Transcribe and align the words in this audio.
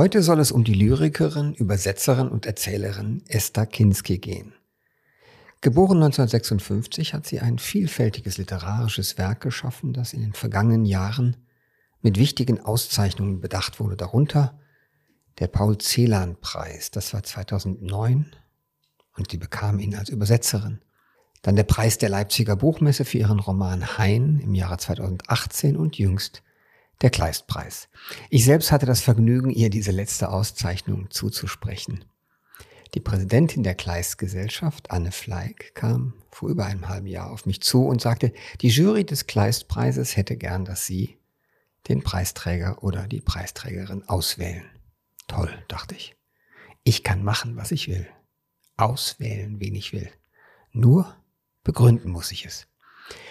Heute 0.00 0.22
soll 0.22 0.40
es 0.40 0.50
um 0.50 0.64
die 0.64 0.72
Lyrikerin, 0.72 1.52
Übersetzerin 1.52 2.28
und 2.28 2.46
Erzählerin 2.46 3.22
Esther 3.28 3.66
Kinski 3.66 4.16
gehen. 4.16 4.54
Geboren 5.60 5.98
1956 5.98 7.12
hat 7.12 7.26
sie 7.26 7.40
ein 7.40 7.58
vielfältiges 7.58 8.38
literarisches 8.38 9.18
Werk 9.18 9.42
geschaffen, 9.42 9.92
das 9.92 10.14
in 10.14 10.22
den 10.22 10.32
vergangenen 10.32 10.86
Jahren 10.86 11.36
mit 12.00 12.18
wichtigen 12.18 12.60
Auszeichnungen 12.60 13.42
bedacht 13.42 13.78
wurde, 13.78 13.98
darunter 13.98 14.58
der 15.38 15.48
Paul 15.48 15.76
Celan-Preis, 15.76 16.90
das 16.90 17.12
war 17.12 17.22
2009 17.22 18.34
und 19.18 19.30
sie 19.30 19.36
bekam 19.36 19.78
ihn 19.80 19.94
als 19.94 20.08
Übersetzerin. 20.08 20.80
Dann 21.42 21.56
der 21.56 21.64
Preis 21.64 21.98
der 21.98 22.08
Leipziger 22.08 22.56
Buchmesse 22.56 23.04
für 23.04 23.18
ihren 23.18 23.38
Roman 23.38 23.98
Hein 23.98 24.40
im 24.42 24.54
Jahre 24.54 24.78
2018 24.78 25.76
und 25.76 25.98
jüngst 25.98 26.42
der 27.02 27.10
Kleistpreis. 27.10 27.88
Ich 28.28 28.44
selbst 28.44 28.72
hatte 28.72 28.86
das 28.86 29.00
Vergnügen, 29.00 29.50
ihr 29.50 29.70
diese 29.70 29.90
letzte 29.90 30.28
Auszeichnung 30.30 31.10
zuzusprechen. 31.10 32.04
Die 32.94 33.00
Präsidentin 33.00 33.62
der 33.62 33.74
Kleist-Gesellschaft, 33.74 34.90
Anne 34.90 35.12
Fleig, 35.12 35.74
kam 35.74 36.14
vor 36.30 36.48
über 36.48 36.66
einem 36.66 36.88
halben 36.88 37.06
Jahr 37.06 37.30
auf 37.30 37.46
mich 37.46 37.62
zu 37.62 37.86
und 37.86 38.00
sagte, 38.00 38.32
die 38.60 38.68
Jury 38.68 39.04
des 39.04 39.26
Kleistpreises 39.26 40.16
hätte 40.16 40.36
gern, 40.36 40.64
dass 40.64 40.86
Sie 40.86 41.18
den 41.88 42.02
Preisträger 42.02 42.82
oder 42.82 43.06
die 43.06 43.20
Preisträgerin 43.20 44.08
auswählen. 44.08 44.64
Toll, 45.28 45.50
dachte 45.68 45.94
ich. 45.94 46.16
Ich 46.82 47.04
kann 47.04 47.22
machen, 47.22 47.56
was 47.56 47.70
ich 47.70 47.88
will. 47.88 48.06
Auswählen, 48.76 49.60
wen 49.60 49.74
ich 49.74 49.92
will. 49.92 50.10
Nur 50.72 51.14
begründen 51.62 52.10
muss 52.10 52.32
ich 52.32 52.44
es. 52.44 52.66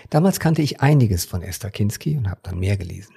Damals 0.10 0.40
kannte 0.40 0.62
ich 0.62 0.82
einiges 0.82 1.26
von 1.26 1.42
Esther 1.42 1.72
Kinski 1.72 2.18
und 2.18 2.30
habe 2.30 2.42
dann 2.44 2.60
mehr 2.60 2.78
gelesen. 2.78 3.16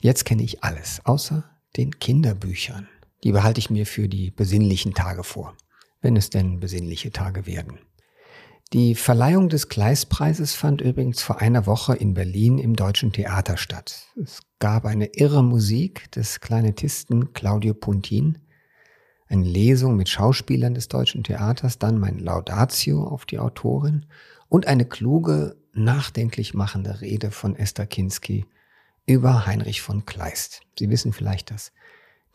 Jetzt 0.00 0.24
kenne 0.24 0.42
ich 0.42 0.62
alles, 0.62 1.00
außer 1.04 1.44
den 1.76 1.98
Kinderbüchern. 1.98 2.88
Die 3.24 3.32
behalte 3.32 3.58
ich 3.58 3.70
mir 3.70 3.86
für 3.86 4.08
die 4.08 4.30
besinnlichen 4.30 4.94
Tage 4.94 5.24
vor, 5.24 5.56
wenn 6.00 6.16
es 6.16 6.30
denn 6.30 6.60
besinnliche 6.60 7.10
Tage 7.10 7.46
werden. 7.46 7.78
Die 8.74 8.94
Verleihung 8.94 9.48
des 9.48 9.70
Gleispreises 9.70 10.54
fand 10.54 10.82
übrigens 10.82 11.22
vor 11.22 11.40
einer 11.40 11.66
Woche 11.66 11.96
in 11.96 12.12
Berlin 12.12 12.58
im 12.58 12.76
Deutschen 12.76 13.12
Theater 13.12 13.56
statt. 13.56 14.08
Es 14.22 14.42
gab 14.58 14.84
eine 14.84 15.06
irre 15.14 15.42
Musik 15.42 16.12
des 16.12 16.40
Klarinettisten 16.40 17.32
Claudio 17.32 17.72
Puntin, 17.72 18.38
eine 19.26 19.44
Lesung 19.44 19.96
mit 19.96 20.10
Schauspielern 20.10 20.74
des 20.74 20.88
Deutschen 20.88 21.24
Theaters, 21.24 21.78
dann 21.78 21.98
mein 21.98 22.18
Laudatio 22.18 23.04
auf 23.04 23.24
die 23.24 23.38
Autorin 23.38 24.04
und 24.48 24.66
eine 24.66 24.84
kluge, 24.84 25.56
nachdenklich 25.72 26.52
machende 26.52 27.00
Rede 27.00 27.30
von 27.30 27.56
Esther 27.56 27.86
Kinski 27.86 28.44
über 29.08 29.46
Heinrich 29.46 29.80
von 29.80 30.04
Kleist. 30.04 30.60
Sie 30.78 30.90
wissen 30.90 31.14
vielleicht, 31.14 31.50
dass 31.50 31.72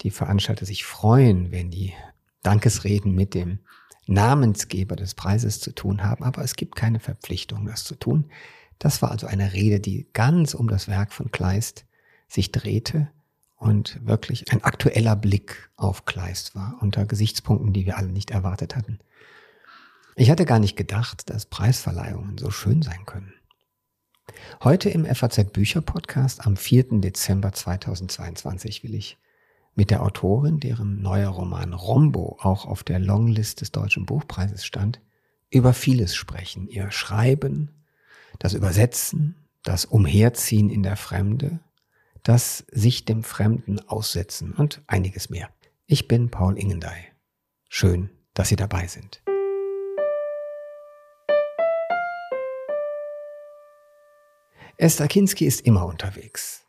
die 0.02 0.10
Veranstalter 0.10 0.66
sich 0.66 0.84
freuen, 0.84 1.52
wenn 1.52 1.70
die 1.70 1.94
Dankesreden 2.42 3.14
mit 3.14 3.36
dem 3.36 3.60
Namensgeber 4.08 4.96
des 4.96 5.14
Preises 5.14 5.60
zu 5.60 5.74
tun 5.74 6.04
haben, 6.04 6.24
aber 6.24 6.42
es 6.44 6.56
gibt 6.56 6.76
keine 6.76 7.00
Verpflichtung, 7.00 7.68
das 7.68 7.84
zu 7.84 7.96
tun. 7.96 8.32
Das 8.80 9.02
war 9.04 9.12
also 9.12 9.28
eine 9.28 9.54
Rede, 9.54 9.80
die 9.80 10.08
ganz 10.14 10.56
um 10.56 10.68
das 10.68 10.88
Werk 10.88 11.14
von 11.14 11.32
Kleist 11.32 11.86
sich 12.28 12.52
drehte 12.52 13.10
und 13.56 14.06
wirklich 14.06 14.52
ein 14.52 14.64
aktueller 14.64 15.16
Blick 15.16 15.70
auf 15.78 16.06
Kleist 16.06 16.56
war, 16.56 16.80
unter 16.82 17.06
Gesichtspunkten, 17.06 17.72
die 17.72 17.86
wir 17.86 17.98
alle 17.98 18.10
nicht 18.10 18.32
erwartet 18.32 18.76
hatten. 18.76 19.00
Ich 20.16 20.32
hatte 20.32 20.46
gar 20.46 20.60
nicht 20.60 20.76
gedacht, 20.76 21.30
dass 21.30 21.46
Preisverleihungen 21.46 22.40
so 22.40 22.50
schön 22.50 22.82
sein 22.82 23.06
können. 23.06 23.34
Heute 24.64 24.90
im 24.90 25.06
FAZ 25.06 25.52
Bücher 25.52 25.82
Podcast 25.82 26.46
am 26.46 26.56
4. 26.56 27.02
Dezember 27.02 27.52
2022 27.52 28.84
will 28.84 28.96
ich 28.96 29.18
mit 29.76 29.92
der 29.92 30.04
Autorin, 30.04 30.60
deren 30.60 31.02
neuer 31.02 31.30
Roman 31.30 31.74
Rombo 31.74 32.38
auch 32.40 32.66
auf 32.66 32.84
der 32.84 33.00
Longlist 33.00 33.62
des 33.62 33.72
Deutschen 33.72 34.06
Buchpreises 34.06 34.66
stand, 34.66 35.02
über 35.50 35.74
vieles 35.74 36.16
sprechen. 36.16 36.68
Ihr 36.68 36.92
Schreiben, 36.92 37.72
das 38.40 38.54
Übersetzen, 38.54 39.36
das 39.64 39.86
Umherziehen 39.86 40.70
in 40.70 40.84
der 40.84 40.96
Fremde, 40.96 41.60
das 42.24 42.66
sich 42.72 43.06
dem 43.06 43.24
Fremden 43.24 43.80
aussetzen 43.80 44.54
und 44.54 44.82
einiges 44.88 45.30
mehr. 45.30 45.50
Ich 45.88 46.08
bin 46.08 46.30
Paul 46.30 46.58
Ingendey. 46.58 47.12
Schön, 47.68 48.10
dass 48.34 48.50
Sie 48.50 48.56
dabei 48.56 48.88
sind. 48.88 49.22
Esther 54.84 55.08
Kinski 55.08 55.46
ist 55.46 55.62
immer 55.62 55.86
unterwegs. 55.86 56.66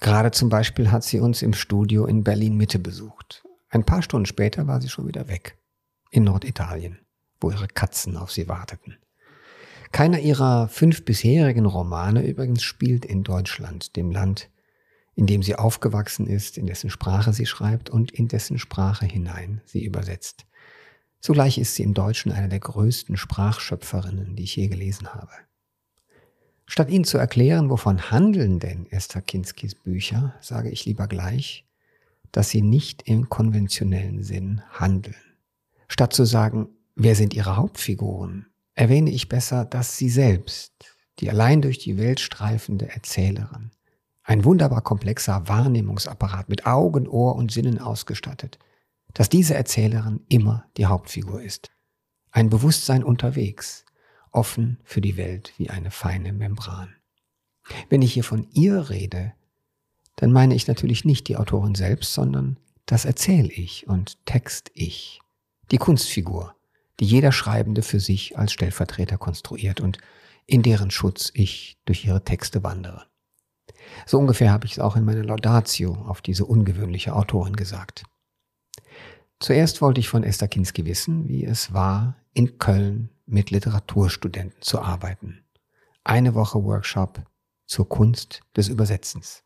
Gerade 0.00 0.30
zum 0.30 0.48
Beispiel 0.48 0.90
hat 0.90 1.04
sie 1.04 1.20
uns 1.20 1.42
im 1.42 1.52
Studio 1.52 2.06
in 2.06 2.24
Berlin 2.24 2.56
Mitte 2.56 2.78
besucht. 2.78 3.44
Ein 3.68 3.84
paar 3.84 4.00
Stunden 4.00 4.24
später 4.24 4.66
war 4.66 4.80
sie 4.80 4.88
schon 4.88 5.06
wieder 5.06 5.28
weg. 5.28 5.58
In 6.10 6.24
Norditalien, 6.24 7.00
wo 7.42 7.50
ihre 7.50 7.68
Katzen 7.68 8.16
auf 8.16 8.32
sie 8.32 8.48
warteten. 8.48 8.96
Keiner 9.90 10.18
ihrer 10.20 10.68
fünf 10.68 11.04
bisherigen 11.04 11.66
Romane 11.66 12.26
übrigens 12.26 12.62
spielt 12.62 13.04
in 13.04 13.22
Deutschland, 13.22 13.96
dem 13.96 14.10
Land, 14.10 14.48
in 15.14 15.26
dem 15.26 15.42
sie 15.42 15.56
aufgewachsen 15.56 16.26
ist, 16.26 16.56
in 16.56 16.66
dessen 16.66 16.88
Sprache 16.88 17.34
sie 17.34 17.44
schreibt 17.44 17.90
und 17.90 18.12
in 18.12 18.28
dessen 18.28 18.58
Sprache 18.58 19.04
hinein 19.04 19.60
sie 19.66 19.84
übersetzt. 19.84 20.46
Zugleich 21.20 21.58
ist 21.58 21.74
sie 21.74 21.82
im 21.82 21.92
Deutschen 21.92 22.32
eine 22.32 22.48
der 22.48 22.60
größten 22.60 23.18
Sprachschöpferinnen, 23.18 24.36
die 24.36 24.44
ich 24.44 24.56
je 24.56 24.68
gelesen 24.68 25.12
habe. 25.12 25.32
Statt 26.72 26.88
Ihnen 26.88 27.04
zu 27.04 27.18
erklären, 27.18 27.68
wovon 27.68 28.10
handeln 28.10 28.58
denn 28.58 28.86
Esther 28.90 29.20
Kinskis 29.20 29.74
Bücher, 29.74 30.34
sage 30.40 30.70
ich 30.70 30.86
lieber 30.86 31.06
gleich, 31.06 31.66
dass 32.30 32.48
sie 32.48 32.62
nicht 32.62 33.02
im 33.02 33.28
konventionellen 33.28 34.22
Sinn 34.22 34.62
handeln. 34.70 35.36
Statt 35.86 36.14
zu 36.14 36.24
sagen, 36.24 36.70
wer 36.94 37.14
sind 37.14 37.34
ihre 37.34 37.56
Hauptfiguren, 37.56 38.46
erwähne 38.72 39.10
ich 39.10 39.28
besser, 39.28 39.66
dass 39.66 39.98
sie 39.98 40.08
selbst, 40.08 40.72
die 41.18 41.28
allein 41.28 41.60
durch 41.60 41.76
die 41.76 41.98
Welt 41.98 42.20
streifende 42.20 42.88
Erzählerin, 42.88 43.72
ein 44.22 44.42
wunderbar 44.42 44.80
komplexer 44.80 45.46
Wahrnehmungsapparat 45.48 46.48
mit 46.48 46.64
Augen, 46.64 47.06
Ohr 47.06 47.36
und 47.36 47.52
Sinnen 47.52 47.80
ausgestattet, 47.80 48.58
dass 49.12 49.28
diese 49.28 49.54
Erzählerin 49.54 50.20
immer 50.30 50.64
die 50.78 50.86
Hauptfigur 50.86 51.42
ist. 51.42 51.70
Ein 52.30 52.48
Bewusstsein 52.48 53.04
unterwegs, 53.04 53.84
offen 54.32 54.78
für 54.84 55.00
die 55.00 55.16
Welt 55.16 55.52
wie 55.58 55.70
eine 55.70 55.90
feine 55.90 56.32
Membran. 56.32 56.94
Wenn 57.88 58.02
ich 58.02 58.12
hier 58.12 58.24
von 58.24 58.46
ihr 58.52 58.90
rede, 58.90 59.32
dann 60.16 60.32
meine 60.32 60.54
ich 60.54 60.66
natürlich 60.66 61.04
nicht 61.04 61.28
die 61.28 61.36
Autorin 61.36 61.74
selbst, 61.74 62.12
sondern 62.12 62.58
das 62.86 63.04
Erzähl-Ich 63.04 63.86
und 63.86 64.24
Text-Ich, 64.26 65.20
die 65.70 65.78
Kunstfigur, 65.78 66.54
die 67.00 67.06
jeder 67.06 67.32
Schreibende 67.32 67.82
für 67.82 68.00
sich 68.00 68.36
als 68.36 68.52
Stellvertreter 68.52 69.18
konstruiert 69.18 69.80
und 69.80 69.98
in 70.46 70.62
deren 70.62 70.90
Schutz 70.90 71.30
ich 71.34 71.78
durch 71.84 72.04
ihre 72.04 72.24
Texte 72.24 72.62
wandere. 72.62 73.06
So 74.06 74.18
ungefähr 74.18 74.50
habe 74.50 74.66
ich 74.66 74.72
es 74.72 74.78
auch 74.78 74.96
in 74.96 75.04
meiner 75.04 75.24
Laudatio 75.24 75.94
auf 75.94 76.20
diese 76.20 76.44
ungewöhnliche 76.44 77.14
Autorin 77.14 77.56
gesagt. 77.56 78.04
Zuerst 79.40 79.80
wollte 79.80 80.00
ich 80.00 80.08
von 80.08 80.22
Esther 80.22 80.48
Kinski 80.48 80.84
wissen, 80.84 81.28
wie 81.28 81.44
es 81.44 81.72
war, 81.72 82.16
in 82.32 82.58
Köln 82.58 83.10
mit 83.26 83.50
Literaturstudenten 83.50 84.60
zu 84.60 84.80
arbeiten. 84.80 85.44
Eine 86.04 86.34
Woche 86.34 86.62
Workshop 86.62 87.22
zur 87.66 87.88
Kunst 87.88 88.40
des 88.56 88.68
Übersetzens. 88.68 89.42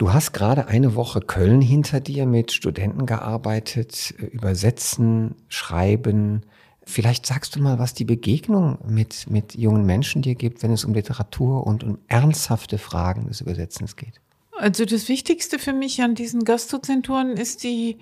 Du 0.00 0.14
hast 0.14 0.32
gerade 0.32 0.66
eine 0.66 0.94
Woche 0.94 1.20
Köln 1.20 1.60
hinter 1.60 2.00
dir 2.00 2.24
mit 2.24 2.52
Studenten 2.52 3.04
gearbeitet, 3.04 4.14
übersetzen, 4.16 5.34
schreiben. 5.48 6.46
Vielleicht 6.84 7.26
sagst 7.26 7.54
du 7.54 7.60
mal, 7.60 7.78
was 7.78 7.92
die 7.92 8.06
Begegnung 8.06 8.78
mit, 8.86 9.28
mit 9.28 9.54
jungen 9.54 9.84
Menschen 9.84 10.22
dir 10.22 10.36
gibt, 10.36 10.62
wenn 10.62 10.72
es 10.72 10.86
um 10.86 10.94
Literatur 10.94 11.66
und 11.66 11.84
um 11.84 11.98
ernsthafte 12.08 12.78
Fragen 12.78 13.28
des 13.28 13.42
Übersetzens 13.42 13.94
geht. 13.94 14.22
Also 14.56 14.86
das 14.86 15.08
Wichtigste 15.10 15.58
für 15.58 15.74
mich 15.74 16.00
an 16.00 16.14
diesen 16.14 16.44
Gastdozenturen 16.44 17.36
ist 17.36 17.62
die 17.62 17.98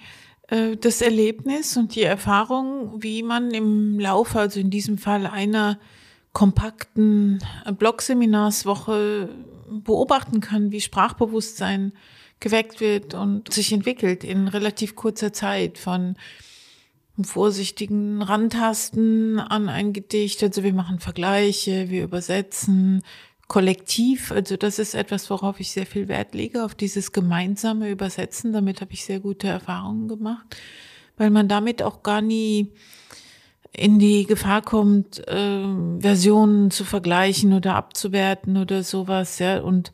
das 0.48 1.02
Erlebnis 1.02 1.76
und 1.76 1.94
die 1.94 2.02
Erfahrung, 2.02 3.02
wie 3.02 3.22
man 3.22 3.50
im 3.50 4.00
Laufe, 4.00 4.40
also 4.40 4.58
in 4.60 4.70
diesem 4.70 4.96
Fall 4.96 5.26
einer 5.26 5.78
kompakten 6.32 7.40
Blogseminarswoche 7.78 9.28
beobachten 9.68 10.40
kann, 10.40 10.70
wie 10.70 10.80
Sprachbewusstsein 10.80 11.92
geweckt 12.40 12.80
wird 12.80 13.14
und 13.14 13.52
sich 13.52 13.72
entwickelt 13.72 14.24
in 14.24 14.48
relativ 14.48 14.94
kurzer 14.94 15.32
Zeit 15.32 15.76
von 15.76 16.16
vorsichtigen 17.20 18.22
Randtasten 18.22 19.40
an 19.40 19.68
ein 19.68 19.92
Gedicht. 19.92 20.42
Also 20.42 20.62
wir 20.62 20.72
machen 20.72 21.00
Vergleiche, 21.00 21.90
wir 21.90 22.04
übersetzen, 22.04 23.02
kollektiv. 23.48 24.30
Also 24.30 24.56
das 24.56 24.78
ist 24.78 24.94
etwas, 24.94 25.28
worauf 25.30 25.58
ich 25.58 25.72
sehr 25.72 25.86
viel 25.86 26.06
Wert 26.08 26.34
lege, 26.34 26.64
auf 26.64 26.74
dieses 26.74 27.12
gemeinsame 27.12 27.90
Übersetzen. 27.90 28.52
Damit 28.52 28.80
habe 28.80 28.92
ich 28.92 29.04
sehr 29.04 29.20
gute 29.20 29.48
Erfahrungen 29.48 30.06
gemacht, 30.06 30.56
weil 31.16 31.30
man 31.30 31.48
damit 31.48 31.82
auch 31.82 32.02
gar 32.02 32.20
nie 32.20 32.72
in 33.72 33.98
die 33.98 34.24
Gefahr 34.26 34.62
kommt, 34.62 35.26
äh, 35.28 35.64
Versionen 36.00 36.70
zu 36.70 36.84
vergleichen 36.84 37.52
oder 37.52 37.74
abzuwerten 37.74 38.56
oder 38.56 38.82
sowas, 38.82 39.38
ja. 39.38 39.60
Und 39.60 39.92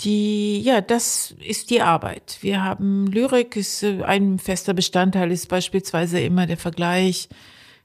Die, 0.00 0.60
ja, 0.60 0.80
das 0.80 1.34
ist 1.44 1.70
die 1.70 1.82
Arbeit. 1.82 2.38
Wir 2.40 2.62
haben 2.62 3.08
Lyrik, 3.08 3.56
ist 3.56 3.82
äh, 3.82 4.04
ein 4.04 4.38
fester 4.38 4.72
Bestandteil, 4.72 5.32
ist 5.32 5.48
beispielsweise 5.48 6.20
immer 6.20 6.46
der 6.46 6.56
Vergleich 6.56 7.28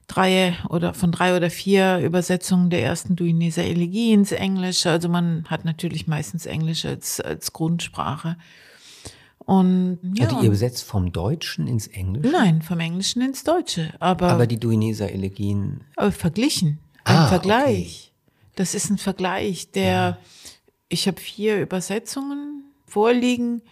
drei 0.06 0.56
oder 0.68 0.94
von 0.94 1.12
drei 1.12 1.36
oder 1.36 1.50
vier 1.50 1.98
Übersetzungen 1.98 2.70
der 2.70 2.82
ersten 2.82 3.16
Duineser 3.16 3.64
Elegie 3.64 4.12
ins 4.12 4.32
Englische. 4.32 4.90
Also 4.90 5.08
man 5.08 5.44
hat 5.48 5.64
natürlich 5.64 6.06
meistens 6.06 6.46
Englisch 6.46 6.84
als, 6.84 7.20
als 7.20 7.52
Grundsprache. 7.52 8.36
Und, 9.38 9.98
ja. 10.14 10.26
Also 10.26 10.40
ihr 10.40 10.46
übersetzt 10.46 10.84
vom 10.84 11.12
Deutschen 11.12 11.66
ins 11.66 11.86
Englische? 11.86 12.32
Nein, 12.32 12.62
vom 12.62 12.80
Englischen 12.80 13.20
ins 13.22 13.44
Deutsche. 13.44 13.92
Aber, 14.00 14.30
aber 14.30 14.46
die 14.46 14.58
Duineser 14.58 15.10
Elegien. 15.10 15.82
Aber 15.96 16.12
verglichen. 16.12 16.78
Ein 17.04 17.16
ah, 17.16 17.26
Vergleich. 17.28 18.12
Okay. 18.12 18.52
Das 18.56 18.74
ist 18.74 18.88
ein 18.88 18.98
Vergleich, 18.98 19.70
der, 19.72 19.84
ja. 19.84 20.18
ich 20.88 21.06
habe 21.08 21.20
vier 21.20 21.60
Übersetzungen 21.60 22.64
vorliegen 22.86 23.62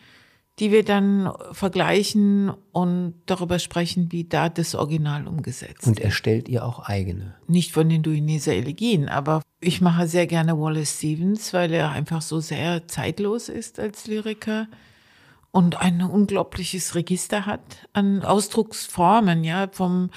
die 0.63 0.71
wir 0.71 0.85
dann 0.85 1.33
vergleichen 1.51 2.53
und 2.71 3.15
darüber 3.27 3.59
sprechen, 3.59 4.13
wie 4.13 4.23
da 4.23 4.49
das 4.49 4.77
Original 4.77 5.27
umgesetzt 5.27 5.89
Und 5.89 5.99
erstellt 5.99 6.49
ihr 6.49 6.65
auch 6.65 6.79
eigene? 6.79 7.35
Nicht 7.49 7.73
von 7.73 7.89
den 7.89 8.05
Duineser 8.05 8.53
Elegien, 8.53 9.09
aber 9.09 9.43
ich 9.59 9.81
mache 9.81 10.07
sehr 10.07 10.29
gerne 10.29 10.57
Wallace 10.57 10.99
Stevens, 10.99 11.53
weil 11.53 11.75
er 11.75 11.91
einfach 11.91 12.23
so 12.23 12.39
sehr 12.39 12.87
zeitlos 12.87 13.49
ist 13.49 13.81
als 13.81 14.07
Lyriker 14.07 14.69
und 15.51 15.81
ein 15.81 16.01
unglaubliches 16.01 16.95
Register 16.95 17.45
hat 17.45 17.89
an 17.93 18.23
Ausdrucksformen, 18.23 19.43
ja, 19.43 19.67
vom 19.73 20.11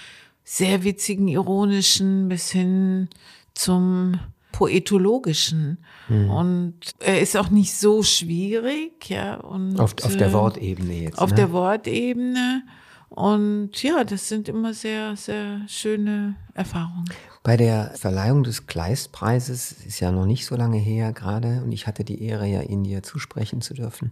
sehr 0.44 0.83
witzigen, 0.83 1.27
ironischen 1.27 2.30
bis 2.30 2.51
hin 2.51 3.09
zum 3.56 4.19
poetologischen. 4.56 5.80
Mhm. 6.07 6.30
Und 6.30 6.75
er 7.00 7.19
ist 7.19 7.36
auch 7.36 7.50
nicht 7.50 7.75
so 7.75 8.04
schwierig, 8.04 9.10
ja. 9.10 9.36
Und, 9.36 9.80
auf, 9.80 9.96
auf 10.04 10.16
der 10.16 10.30
äh, 10.30 10.34
Wortebene 10.34 10.94
jetzt. 10.94 11.19
Auf 11.19 11.31
ne? 11.31 11.36
der 11.36 11.52
Wortebene. 11.52 12.63
Und 13.10 13.84
ja, 13.84 14.04
das 14.04 14.30
sind 14.30 14.48
immer 14.48 14.74
sehr, 14.74 15.16
sehr 15.18 15.62
schöne 15.68 16.36
Erfahrungen. 16.54 17.06
Bei 17.44 17.57
der 17.57 17.92
Verleihung 17.96 18.44
des 18.44 18.66
Kleistpreises 18.66 19.74
ist 19.86 20.00
ja 20.00 20.12
noch 20.12 20.25
nicht 20.25 20.46
so 20.46 20.56
lange 20.56 20.78
her 20.78 21.12
gerade 21.12 21.62
und 21.63 21.72
ich 21.72 21.86
hatte 21.86 22.04
die 22.04 22.24
Ehre, 22.24 22.48
ja 22.48 22.62
Ihnen 22.62 22.84
dir 22.84 23.04
zusprechen 23.04 23.62
zu 23.62 23.74
dürfen. 23.74 24.12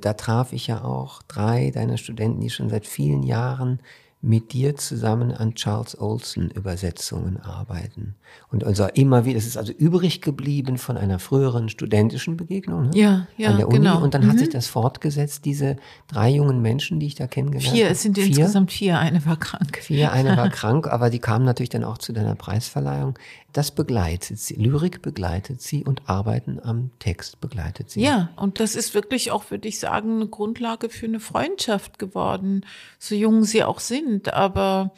Da 0.00 0.14
traf 0.14 0.52
ich 0.52 0.66
ja 0.66 0.82
auch 0.82 1.22
drei 1.22 1.70
deiner 1.70 1.96
Studenten, 1.96 2.40
die 2.40 2.50
schon 2.50 2.68
seit 2.68 2.86
vielen 2.86 3.22
Jahren 3.22 3.78
mit 4.24 4.54
dir 4.54 4.74
zusammen 4.74 5.32
an 5.32 5.54
Charles 5.54 6.00
Olson 6.00 6.50
Übersetzungen 6.50 7.38
arbeiten. 7.40 8.14
Und 8.50 8.64
also 8.64 8.86
immer 8.94 9.24
wieder, 9.24 9.36
es 9.36 9.46
ist 9.46 9.58
also 9.58 9.72
übrig 9.72 10.22
geblieben 10.22 10.78
von 10.78 10.96
einer 10.96 11.18
früheren 11.18 11.68
studentischen 11.68 12.36
Begegnung 12.36 12.88
ne? 12.88 12.90
ja, 12.94 13.26
ja, 13.36 13.50
an 13.50 13.58
der 13.58 13.68
Uni. 13.68 13.78
Genau. 13.78 14.02
Und 14.02 14.14
dann 14.14 14.24
mhm. 14.24 14.30
hat 14.30 14.38
sich 14.38 14.48
das 14.48 14.66
fortgesetzt, 14.66 15.44
diese 15.44 15.76
drei 16.08 16.30
jungen 16.30 16.62
Menschen, 16.62 17.00
die 17.00 17.06
ich 17.06 17.14
da 17.14 17.26
kennengelernt 17.26 17.66
habe. 17.68 17.76
Vier, 17.76 17.90
es 17.90 18.02
sind 18.02 18.16
vier? 18.16 18.26
insgesamt 18.26 18.72
vier, 18.72 18.98
eine 18.98 19.24
war 19.26 19.38
krank. 19.38 19.78
Vier, 19.82 20.12
eine 20.12 20.36
war 20.36 20.48
krank, 20.50 20.86
aber 20.86 21.10
die 21.10 21.18
kamen 21.18 21.44
natürlich 21.44 21.70
dann 21.70 21.84
auch 21.84 21.98
zu 21.98 22.12
deiner 22.12 22.34
Preisverleihung. 22.34 23.18
Das 23.52 23.70
begleitet 23.70 24.40
sie, 24.40 24.54
Lyrik 24.54 25.00
begleitet 25.00 25.62
sie 25.62 25.84
und 25.84 26.08
Arbeiten 26.08 26.58
am 26.60 26.90
Text 26.98 27.40
begleitet 27.40 27.90
sie. 27.90 28.02
Ja, 28.02 28.30
und 28.34 28.58
das 28.58 28.74
ist 28.74 28.94
wirklich 28.94 29.30
auch, 29.30 29.50
würde 29.52 29.68
ich 29.68 29.78
sagen, 29.78 30.16
eine 30.16 30.26
Grundlage 30.26 30.88
für 30.88 31.06
eine 31.06 31.20
Freundschaft 31.20 32.00
geworden, 32.00 32.66
so 32.98 33.14
jung 33.14 33.44
sie 33.44 33.62
auch 33.62 33.78
sind. 33.78 34.13
Aber 34.32 34.92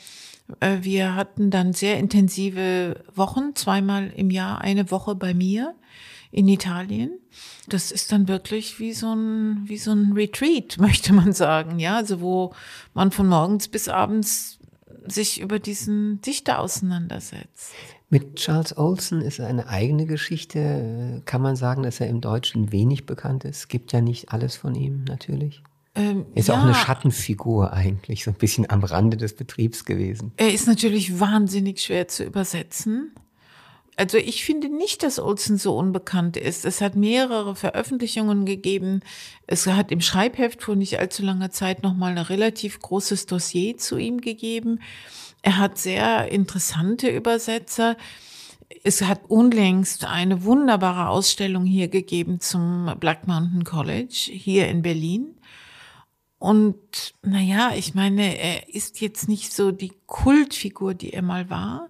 äh, 0.60 0.78
wir 0.80 1.14
hatten 1.14 1.50
dann 1.50 1.72
sehr 1.72 1.98
intensive 1.98 3.04
Wochen, 3.14 3.54
zweimal 3.54 4.12
im 4.14 4.30
Jahr 4.30 4.60
eine 4.60 4.90
Woche 4.90 5.14
bei 5.14 5.34
mir 5.34 5.74
in 6.30 6.48
Italien. 6.48 7.18
Das 7.68 7.90
ist 7.90 8.12
dann 8.12 8.28
wirklich 8.28 8.78
wie 8.78 8.92
so 8.92 9.14
ein, 9.14 9.62
wie 9.66 9.78
so 9.78 9.92
ein 9.92 10.12
Retreat, 10.12 10.76
möchte 10.78 11.12
man 11.12 11.32
sagen. 11.32 11.78
Ja, 11.78 11.96
also 11.96 12.20
wo 12.20 12.52
man 12.94 13.10
von 13.10 13.26
morgens 13.26 13.68
bis 13.68 13.88
abends 13.88 14.58
sich 15.08 15.40
über 15.40 15.58
diesen 15.58 16.20
Dichter 16.20 16.58
auseinandersetzt. 16.58 17.72
Mit 18.08 18.36
Charles 18.36 18.76
Olson 18.76 19.20
ist 19.20 19.40
eine 19.40 19.68
eigene 19.68 20.06
Geschichte. 20.06 21.22
Kann 21.24 21.42
man 21.42 21.56
sagen, 21.56 21.82
dass 21.82 22.00
er 22.00 22.08
im 22.08 22.20
Deutschen 22.20 22.70
wenig 22.70 23.04
bekannt 23.04 23.44
ist? 23.44 23.68
Gibt 23.68 23.92
ja 23.92 24.00
nicht 24.00 24.32
alles 24.32 24.56
von 24.56 24.74
ihm, 24.74 25.04
natürlich. 25.04 25.62
Ähm, 25.96 26.26
ist 26.34 26.48
ja. 26.48 26.54
auch 26.54 26.62
eine 26.62 26.74
Schattenfigur 26.74 27.72
eigentlich, 27.72 28.24
so 28.24 28.30
ein 28.30 28.36
bisschen 28.36 28.68
am 28.68 28.84
Rande 28.84 29.16
des 29.16 29.34
Betriebs 29.34 29.84
gewesen. 29.84 30.32
Er 30.36 30.52
ist 30.52 30.66
natürlich 30.66 31.18
wahnsinnig 31.18 31.80
schwer 31.80 32.06
zu 32.06 32.24
übersetzen. 32.24 33.12
Also 33.96 34.18
ich 34.18 34.44
finde 34.44 34.68
nicht, 34.68 35.02
dass 35.02 35.18
Olsen 35.18 35.56
so 35.56 35.74
unbekannt 35.74 36.36
ist. 36.36 36.66
Es 36.66 36.82
hat 36.82 36.96
mehrere 36.96 37.56
Veröffentlichungen 37.56 38.44
gegeben. 38.44 39.00
Es 39.46 39.66
hat 39.66 39.90
im 39.90 40.02
Schreibheft 40.02 40.62
vor 40.62 40.76
nicht 40.76 40.98
allzu 40.98 41.22
langer 41.22 41.50
Zeit 41.50 41.82
nochmal 41.82 42.12
ein 42.12 42.18
relativ 42.18 42.78
großes 42.78 43.24
Dossier 43.24 43.78
zu 43.78 43.96
ihm 43.96 44.20
gegeben. 44.20 44.80
Er 45.40 45.56
hat 45.56 45.78
sehr 45.78 46.30
interessante 46.30 47.08
Übersetzer. 47.08 47.96
Es 48.82 49.00
hat 49.00 49.22
unlängst 49.28 50.04
eine 50.04 50.44
wunderbare 50.44 51.08
Ausstellung 51.08 51.64
hier 51.64 51.88
gegeben 51.88 52.40
zum 52.40 52.92
Black 53.00 53.26
Mountain 53.26 53.64
College 53.64 54.30
hier 54.30 54.68
in 54.68 54.82
Berlin. 54.82 55.35
Und 56.38 57.14
naja, 57.22 57.72
ich 57.74 57.94
meine, 57.94 58.38
er 58.38 58.74
ist 58.74 59.00
jetzt 59.00 59.28
nicht 59.28 59.52
so 59.52 59.72
die 59.72 59.92
Kultfigur, 60.06 60.94
die 60.94 61.12
er 61.12 61.22
mal 61.22 61.48
war, 61.48 61.88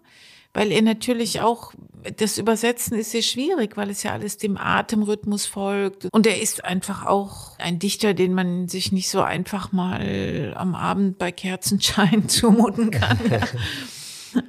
weil 0.54 0.72
er 0.72 0.82
natürlich 0.82 1.40
auch, 1.40 1.74
das 2.16 2.38
Übersetzen 2.38 2.96
ist 2.96 3.10
sehr 3.10 3.22
schwierig, 3.22 3.76
weil 3.76 3.90
es 3.90 4.02
ja 4.02 4.12
alles 4.12 4.38
dem 4.38 4.56
Atemrhythmus 4.56 5.46
folgt. 5.46 6.06
Und 6.12 6.26
er 6.26 6.40
ist 6.40 6.64
einfach 6.64 7.04
auch 7.04 7.58
ein 7.58 7.78
Dichter, 7.78 8.14
den 8.14 8.32
man 8.32 8.68
sich 8.68 8.92
nicht 8.92 9.10
so 9.10 9.20
einfach 9.20 9.72
mal 9.72 10.54
am 10.56 10.74
Abend 10.74 11.18
bei 11.18 11.32
Kerzenschein 11.32 12.28
zumuten 12.28 12.90
kann. 12.90 13.18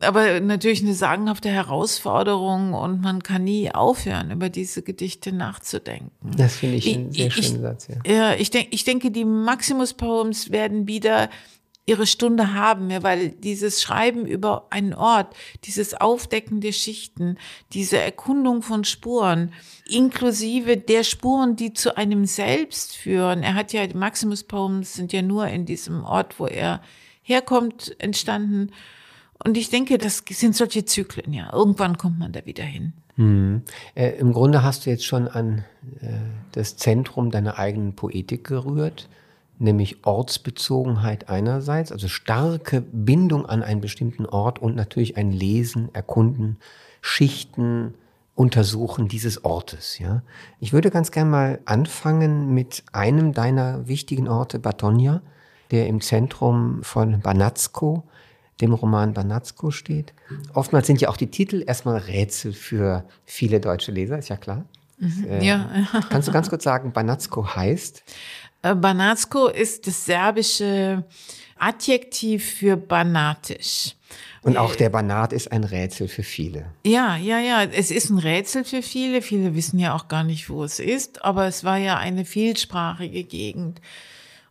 Aber 0.01 0.39
natürlich 0.39 0.81
eine 0.81 0.94
sagenhafte 0.94 1.50
Herausforderung 1.50 2.74
und 2.74 3.01
man 3.01 3.24
kann 3.24 3.44
nie 3.44 3.71
aufhören, 3.71 4.31
über 4.31 4.50
diese 4.50 4.81
Gedichte 4.81 5.31
nachzudenken. 5.31 6.12
Das 6.35 6.57
finde 6.57 6.77
ich 6.77 6.95
einen 6.95 7.12
sehr 7.12 7.31
schönen 7.31 7.62
Satz, 7.62 7.88
ja. 7.88 8.12
Ja, 8.12 8.33
ich, 8.35 8.50
denk, 8.50 8.68
ich 8.71 8.83
denke, 8.83 9.12
die 9.12 9.25
Maximus 9.25 9.94
Poems 9.94 10.51
werden 10.51 10.88
wieder 10.88 11.29
ihre 11.88 12.06
Stunde 12.06 12.53
haben, 12.53 12.89
ja, 12.91 13.01
weil 13.01 13.29
dieses 13.29 13.81
Schreiben 13.81 14.25
über 14.25 14.68
einen 14.71 14.94
Ort, 14.94 15.33
dieses 15.63 15.94
Aufdecken 15.94 16.59
der 16.59 16.73
Schichten, 16.73 17.38
diese 17.71 17.97
Erkundung 17.97 18.61
von 18.61 18.83
Spuren, 18.83 19.54
inklusive 19.87 20.75
der 20.75 21.04
Spuren, 21.04 21.56
die 21.56 21.73
zu 21.73 21.95
einem 21.95 22.25
selbst 22.25 22.95
führen. 22.95 23.42
Er 23.42 23.56
hat 23.56 23.71
ja, 23.71 23.87
die 23.87 23.95
Maximus 23.95 24.44
Poems 24.44 24.95
sind 24.95 25.13
ja 25.13 25.21
nur 25.21 25.47
in 25.47 25.66
diesem 25.66 26.04
Ort, 26.04 26.40
wo 26.40 26.45
er 26.45 26.81
herkommt, 27.21 27.95
entstanden. 27.99 28.71
Und 29.44 29.57
ich 29.57 29.69
denke, 29.69 29.97
das 29.97 30.23
sind 30.29 30.56
solche 30.56 30.85
Zyklen, 30.85 31.33
ja. 31.33 31.51
Irgendwann 31.53 31.97
kommt 31.97 32.19
man 32.19 32.31
da 32.31 32.45
wieder 32.45 32.63
hin. 32.63 32.94
Hm. 33.15 33.63
Äh, 33.95 34.11
Im 34.17 34.33
Grunde 34.33 34.63
hast 34.63 34.85
du 34.85 34.89
jetzt 34.89 35.06
schon 35.06 35.27
an 35.27 35.63
äh, 36.01 36.07
das 36.51 36.77
Zentrum 36.77 37.31
deiner 37.31 37.57
eigenen 37.57 37.94
Poetik 37.94 38.45
gerührt, 38.45 39.09
nämlich 39.59 40.06
Ortsbezogenheit 40.06 41.29
einerseits, 41.29 41.91
also 41.91 42.07
starke 42.07 42.81
Bindung 42.81 43.45
an 43.45 43.63
einen 43.63 43.81
bestimmten 43.81 44.25
Ort 44.25 44.59
und 44.59 44.75
natürlich 44.75 45.17
ein 45.17 45.31
Lesen, 45.31 45.89
Erkunden, 45.94 46.57
Schichten, 47.01 47.95
Untersuchen 48.35 49.07
dieses 49.07 49.44
Ortes. 49.44 49.97
Ja, 49.97 50.21
ich 50.59 50.71
würde 50.71 50.91
ganz 50.91 51.09
gern 51.09 51.31
mal 51.31 51.59
anfangen 51.65 52.53
mit 52.53 52.83
einem 52.91 53.33
deiner 53.33 53.87
wichtigen 53.87 54.27
Orte, 54.27 54.59
Batonia, 54.59 55.23
der 55.71 55.87
im 55.87 56.01
Zentrum 56.01 56.83
von 56.83 57.19
Banatsko 57.21 58.03
dem 58.61 58.73
Roman 58.73 59.14
Banatsko 59.14 59.71
steht. 59.71 60.14
Oftmals 60.54 60.87
sind 60.87 61.02
ja 61.02 61.09
auch 61.09 61.18
die 61.18 61.30
Titel 61.30 61.64
erstmal 61.66 61.97
Rätsel 61.97 62.54
für 62.54 63.06
viele 63.26 63.59
deutsche 63.59 63.92
Leser, 63.92 64.18
ist 64.18 64.30
ja 64.30 64.37
klar. 64.37 64.66
Mhm, 64.97 65.28
äh, 65.30 65.45
ja. 65.45 65.69
Kannst 66.09 66.28
du 66.28 66.31
ganz 66.31 66.49
kurz 66.49 66.64
sagen, 66.64 66.92
Banatsko 66.92 67.56
heißt? 67.56 68.04
Äh, 68.64 68.76
Banatsko 68.76 69.47
ist 69.47 69.87
das 69.87 70.06
serbische 70.06 71.04
Adjektiv 71.59 72.45
für 72.45 72.78
banatisch. 72.78 73.95
Und 74.44 74.57
auch 74.57 74.76
der 74.76 74.90
Banat 74.90 75.33
ist 75.33 75.52
ein 75.52 75.64
Rätsel 75.64 76.07
für 76.07 76.23
viele. 76.23 76.68
Ja, 76.85 77.18
ja, 77.18 77.40
ja. 77.40 77.64
Es 77.64 77.92
ist 77.92 78.09
ein 78.09 78.18
Rätsel 78.18 78.64
für 78.64 78.81
viele. 78.81 79.21
Viele 79.21 79.56
wissen 79.56 79.80
ja 79.80 79.94
auch 79.94 80.07
gar 80.07 80.23
nicht, 80.23 80.49
wo 80.49 80.64
es 80.64 80.80
ist. 80.80 81.26
Aber 81.26 81.47
es 81.47 81.64
war 81.64 81.78
ja 81.78 81.97
eine 81.97 82.23
vielsprachige 82.23 83.23
Gegend. 83.23 83.81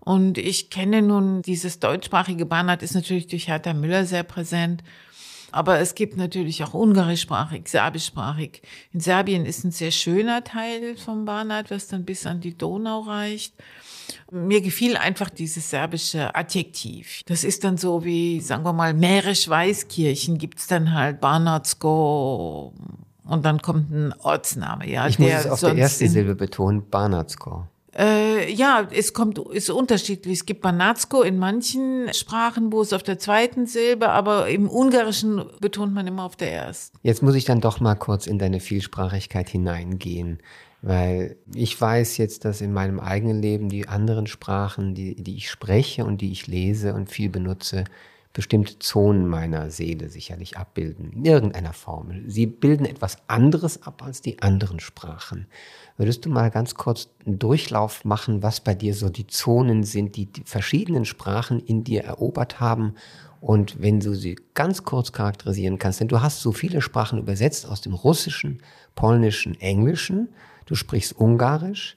Und 0.07 0.39
ich 0.39 0.71
kenne 0.71 1.03
nun 1.03 1.43
dieses 1.43 1.81
deutschsprachige 1.81 2.47
Banat 2.47 2.85
ist 2.85 2.95
natürlich 2.95 3.27
durch 3.27 3.49
Hertha 3.49 3.75
Müller 3.75 4.05
sehr 4.07 4.23
präsent. 4.23 4.85
Aber 5.51 5.81
es 5.81 5.97
gibt 5.97 6.17
natürlich 6.17 6.63
auch 6.63 6.75
ungarischsprachig, 6.75 7.67
serbischsprachig. 7.67 8.63
In 8.93 9.01
Serbien 9.01 9.45
ist 9.45 9.65
ein 9.65 9.73
sehr 9.73 9.91
schöner 9.91 10.45
Teil 10.45 10.97
vom 10.97 11.25
Banat, 11.25 11.73
was 11.73 11.89
dann 11.89 12.05
bis 12.05 12.25
an 12.25 12.41
die 12.41 12.57
Donau 12.57 13.01
reicht. 13.01 13.55
Mir 14.31 14.61
gefiel 14.61 14.97
einfach 14.97 15.29
dieses 15.29 15.71
serbische 15.71 16.37
Adjektiv. 16.37 17.23
Das 17.27 17.43
ist 17.43 17.65
dann 17.65 17.77
so 17.77 18.05
wie, 18.05 18.41
sagen 18.41 18.63
wir 18.63 18.73
mal, 18.73 18.95
Mährisch-Weißkirchen 18.95 20.39
gibt's 20.39 20.69
dann 20.69 20.95
halt 20.95 21.21
Banatsko 21.21 22.73
und 23.25 23.45
dann 23.45 23.61
kommt 23.61 23.91
ein 23.91 24.15
Ortsname. 24.21 24.89
Ja, 24.89 25.09
ich 25.09 25.19
muss 25.19 25.33
es 25.33 25.47
auf 25.47 25.59
der 25.59 25.77
ersten 25.77 26.09
Silbe 26.09 26.37
betonen, 26.37 26.89
Banatsko. 26.89 27.67
Äh, 27.99 28.53
ja, 28.53 28.87
es 28.93 29.15
kommt, 29.15 29.39
ist 29.39 29.71
unterschiedlich. 29.71 30.41
Es 30.41 30.47
gibt 30.47 30.61
Banatsko 30.61 31.23
in 31.23 31.39
manchen 31.39 32.13
Sprachen, 32.13 32.71
wo 32.73 32.83
es 32.83 32.93
auf 32.93 33.03
der 33.03 33.19
zweiten 33.19 33.67
Silbe, 33.67 34.11
aber 34.11 34.49
im 34.49 34.69
Ungarischen 34.69 35.45
betont 35.61 35.95
man 35.95 36.07
immer 36.07 36.25
auf 36.25 36.37
der 36.37 36.53
ersten. 36.53 36.99
Jetzt 37.03 37.23
muss 37.23 37.35
ich 37.35 37.47
dann 37.47 37.61
doch 37.61 37.81
mal 37.81 37.95
kurz 37.95 38.27
in 38.27 38.39
deine 38.39 38.61
Vielsprachigkeit 38.61 39.49
hineingehen. 39.49 40.41
Weil 40.83 41.37
ich 41.55 41.81
weiß 41.81 42.19
jetzt, 42.19 42.45
dass 42.45 42.61
in 42.61 42.73
meinem 42.73 43.01
eigenen 43.01 43.41
Leben 43.41 43.71
die 43.71 43.89
anderen 43.89 44.27
Sprachen, 44.27 44.95
die, 44.95 45.17
die 45.17 45.37
ich 45.37 45.51
spreche 45.51 46.05
und 46.05 46.21
die 46.21 46.31
ich 46.31 46.47
lese 46.47 46.95
und 46.95 47.11
viel 47.11 47.31
benutze, 47.31 47.85
bestimmte 48.37 48.79
Zonen 48.79 49.27
meiner 49.27 49.71
Seele 49.71 50.11
sicherlich 50.11 50.59
abbilden, 50.59 51.11
in 51.11 51.25
irgendeiner 51.25 51.73
Form. 51.73 52.29
Sie 52.29 52.45
bilden 52.45 52.85
etwas 52.85 53.17
anderes 53.29 53.83
ab 53.85 54.03
als 54.03 54.21
die 54.21 54.43
anderen 54.43 54.79
Sprachen. 54.79 55.47
Würdest 55.97 56.27
du 56.27 56.29
mal 56.29 56.51
ganz 56.51 56.75
kurz 56.75 57.09
einen 57.25 57.39
Durchlauf 57.39 58.05
machen, 58.05 58.43
was 58.43 58.61
bei 58.61 58.75
dir 58.75 58.93
so 58.93 59.09
die 59.09 59.27
Zonen 59.27 59.85
sind, 59.85 60.17
die 60.17 60.27
die 60.27 60.43
verschiedenen 60.45 61.07
Sprachen 61.07 61.61
in 61.61 61.83
dir 61.83 62.05
erobert 62.05 62.61
haben? 62.61 62.97
Und 63.41 63.81
wenn 63.81 64.01
du 64.01 64.15
sie 64.15 64.37
ganz 64.53 64.83
kurz 64.83 65.13
charakterisieren 65.13 65.79
kannst, 65.79 66.01
denn 66.01 66.09
du 66.09 66.21
hast 66.21 66.43
so 66.43 66.53
viele 66.53 66.83
Sprachen 66.83 67.19
übersetzt 67.19 67.67
aus 67.67 67.81
dem 67.81 67.95
Russischen, 67.95 68.61
Polnischen, 68.95 69.59
Englischen, 69.63 70.29
du 70.67 70.75
sprichst 70.75 71.17
Ungarisch, 71.17 71.97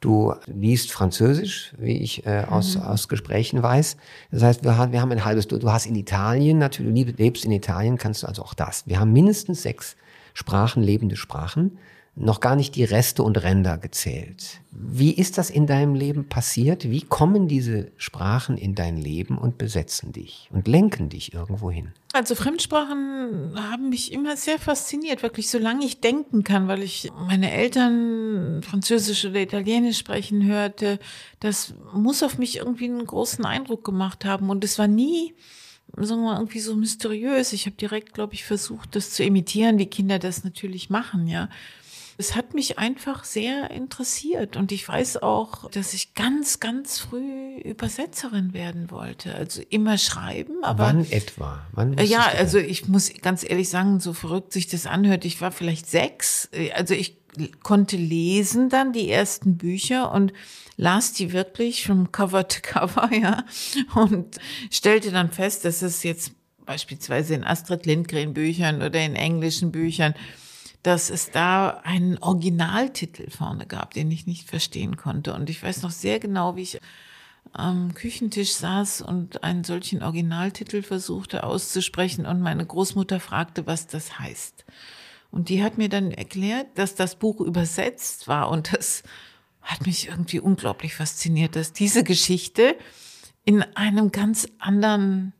Du 0.00 0.34
liest 0.46 0.92
Französisch, 0.92 1.74
wie 1.78 1.96
ich 1.96 2.26
äh, 2.26 2.44
aus, 2.48 2.76
mhm. 2.76 2.82
aus 2.82 3.08
Gesprächen 3.08 3.62
weiß. 3.62 3.96
Das 4.30 4.42
heißt, 4.42 4.64
wir 4.64 4.76
haben, 4.76 4.92
wir 4.92 5.00
haben 5.00 5.10
ein 5.10 5.24
halbes, 5.24 5.48
du, 5.48 5.58
du 5.58 5.72
hast 5.72 5.86
in 5.86 5.94
Italien 5.94 6.58
natürlich, 6.58 7.06
du 7.06 7.12
lebst 7.12 7.44
in 7.44 7.52
Italien, 7.52 7.96
kannst 7.96 8.22
du 8.22 8.26
also 8.26 8.42
auch 8.42 8.54
das. 8.54 8.86
Wir 8.86 9.00
haben 9.00 9.12
mindestens 9.12 9.62
sechs 9.62 9.96
Sprachen, 10.34 10.82
lebende 10.82 11.16
Sprachen 11.16 11.78
noch 12.18 12.40
gar 12.40 12.56
nicht 12.56 12.74
die 12.76 12.84
Reste 12.84 13.22
und 13.22 13.42
Ränder 13.42 13.76
gezählt. 13.76 14.60
Wie 14.70 15.12
ist 15.12 15.36
das 15.36 15.50
in 15.50 15.66
deinem 15.66 15.94
Leben 15.94 16.28
passiert? 16.28 16.90
Wie 16.90 17.02
kommen 17.02 17.46
diese 17.46 17.92
Sprachen 17.98 18.56
in 18.56 18.74
dein 18.74 18.96
Leben 18.96 19.36
und 19.36 19.58
besetzen 19.58 20.12
dich 20.12 20.48
und 20.50 20.66
lenken 20.66 21.10
dich 21.10 21.34
irgendwo 21.34 21.70
hin? 21.70 21.92
Also 22.14 22.34
Fremdsprachen 22.34 23.52
haben 23.54 23.90
mich 23.90 24.12
immer 24.12 24.38
sehr 24.38 24.58
fasziniert, 24.58 25.22
wirklich 25.22 25.50
solange 25.50 25.84
ich 25.84 26.00
denken 26.00 26.42
kann, 26.42 26.68
weil 26.68 26.82
ich 26.82 27.12
meine 27.28 27.52
Eltern 27.52 28.62
Französisch 28.62 29.26
oder 29.26 29.40
Italienisch 29.40 29.98
sprechen 29.98 30.46
hörte. 30.46 30.98
Das 31.40 31.74
muss 31.92 32.22
auf 32.22 32.38
mich 32.38 32.56
irgendwie 32.56 32.86
einen 32.86 33.04
großen 33.04 33.44
Eindruck 33.44 33.84
gemacht 33.84 34.24
haben 34.24 34.48
und 34.48 34.64
es 34.64 34.78
war 34.78 34.88
nie 34.88 35.34
sagen 35.98 36.22
wir 36.22 36.32
mal, 36.32 36.36
irgendwie 36.38 36.60
so 36.60 36.74
mysteriös. 36.74 37.52
Ich 37.52 37.66
habe 37.66 37.76
direkt, 37.76 38.12
glaube 38.12 38.34
ich, 38.34 38.44
versucht, 38.44 38.96
das 38.96 39.12
zu 39.12 39.22
imitieren, 39.22 39.78
wie 39.78 39.86
Kinder 39.86 40.18
das 40.18 40.44
natürlich 40.44 40.90
machen, 40.90 41.26
ja. 41.26 41.48
Es 42.18 42.34
hat 42.34 42.54
mich 42.54 42.78
einfach 42.78 43.24
sehr 43.24 43.70
interessiert 43.70 44.56
und 44.56 44.72
ich 44.72 44.88
weiß 44.88 45.18
auch, 45.22 45.70
dass 45.70 45.92
ich 45.92 46.14
ganz, 46.14 46.60
ganz 46.60 46.98
früh 46.98 47.58
Übersetzerin 47.58 48.54
werden 48.54 48.90
wollte. 48.90 49.34
Also 49.34 49.62
immer 49.68 49.98
schreiben, 49.98 50.62
aber. 50.62 50.84
Wann 50.84 51.10
etwa? 51.10 51.66
Wann 51.72 51.98
ja, 51.98 52.26
also 52.38 52.58
ich 52.58 52.88
muss 52.88 53.12
ganz 53.20 53.48
ehrlich 53.48 53.68
sagen, 53.68 54.00
so 54.00 54.12
verrückt 54.12 54.52
sich 54.52 54.66
das 54.66 54.86
anhört, 54.86 55.24
ich 55.24 55.40
war 55.40 55.52
vielleicht 55.52 55.88
sechs. 55.88 56.48
Also 56.74 56.94
ich 56.94 57.18
konnte 57.62 57.96
lesen 57.96 58.68
dann 58.68 58.92
die 58.92 59.10
ersten 59.10 59.56
Bücher 59.58 60.12
und 60.12 60.32
las 60.76 61.12
die 61.12 61.32
wirklich 61.32 61.86
vom 61.86 62.12
Cover 62.12 62.48
to 62.48 62.60
Cover, 62.62 63.10
ja, 63.12 63.44
und 63.94 64.38
stellte 64.70 65.10
dann 65.10 65.30
fest, 65.30 65.64
dass 65.64 65.82
es 65.82 66.02
jetzt 66.02 66.32
beispielsweise 66.64 67.34
in 67.34 67.44
Astrid 67.44 67.86
Lindgren 67.86 68.34
Büchern 68.34 68.82
oder 68.82 69.00
in 69.00 69.14
englischen 69.14 69.70
Büchern 69.72 70.14
dass 70.82 71.10
es 71.10 71.30
da 71.30 71.80
einen 71.84 72.18
Originaltitel 72.18 73.30
vorne 73.30 73.66
gab, 73.66 73.94
den 73.94 74.10
ich 74.10 74.26
nicht 74.26 74.48
verstehen 74.48 74.96
konnte. 74.96 75.34
Und 75.34 75.50
ich 75.50 75.62
weiß 75.62 75.82
noch 75.82 75.90
sehr 75.90 76.20
genau, 76.20 76.56
wie 76.56 76.62
ich 76.62 76.80
am 77.52 77.94
Küchentisch 77.94 78.54
saß 78.54 79.02
und 79.02 79.42
einen 79.42 79.64
solchen 79.64 80.02
Originaltitel 80.02 80.82
versuchte 80.82 81.44
auszusprechen 81.44 82.26
und 82.26 82.40
meine 82.40 82.66
Großmutter 82.66 83.20
fragte, 83.20 83.66
was 83.66 83.86
das 83.86 84.18
heißt. 84.18 84.64
Und 85.30 85.48
die 85.48 85.62
hat 85.62 85.78
mir 85.78 85.88
dann 85.88 86.12
erklärt, 86.12 86.66
dass 86.76 86.94
das 86.94 87.16
Buch 87.16 87.40
übersetzt 87.40 88.28
war 88.28 88.50
und 88.50 88.72
das 88.72 89.02
hat 89.62 89.84
mich 89.86 90.08
irgendwie 90.08 90.40
unglaublich 90.40 90.94
fasziniert, 90.94 91.56
dass 91.56 91.72
diese 91.72 92.04
Geschichte 92.04 92.76
in 93.44 93.62
einem 93.74 94.12
ganz 94.12 94.48
anderen 94.58 95.32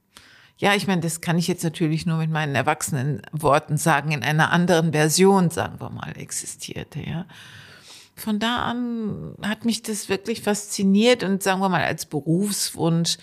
ja, 0.58 0.75
ich 0.75 0.86
meine, 0.86 1.02
das 1.02 1.20
kann 1.20 1.38
ich 1.38 1.48
jetzt 1.48 1.64
natürlich 1.64 2.06
nur 2.06 2.18
mit 2.18 2.30
meinen 2.30 2.54
erwachsenen 2.54 3.22
Worten 3.32 3.76
sagen, 3.76 4.12
in 4.12 4.22
einer 4.22 4.50
anderen 4.50 4.92
Version, 4.92 5.50
sagen 5.50 5.80
wir 5.80 5.90
mal, 5.90 6.16
existierte, 6.16 7.00
ja. 7.00 7.26
Von 8.14 8.38
da 8.38 8.62
an 8.64 9.34
hat 9.42 9.66
mich 9.66 9.82
das 9.82 10.08
wirklich 10.08 10.40
fasziniert 10.40 11.22
und 11.22 11.42
sagen 11.42 11.60
wir 11.60 11.68
mal 11.68 11.84
als 11.84 12.06
Berufswunsch 12.06 13.18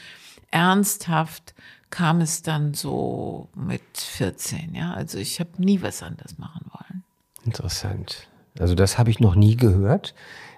ernsthaft 0.52 1.56
kam 1.90 2.22
es 2.22 2.44
dann 2.44 2.76
so 2.76 3.50
mit 3.56 3.82
14, 3.96 4.76
ja. 4.76 4.94
Also 4.94 5.18
ich 5.18 5.40
habe 5.40 5.50
nie 5.58 5.82
was 5.82 6.04
anderes 6.04 6.38
machen 6.38 6.66
wollen. 6.72 7.04
Interessant. 7.46 8.28
Also 8.60 8.76
das 8.76 8.98
habe 8.98 9.10
ich 9.10 9.20
noch 9.20 9.36
nie 9.36 9.56
gehört 9.56 10.14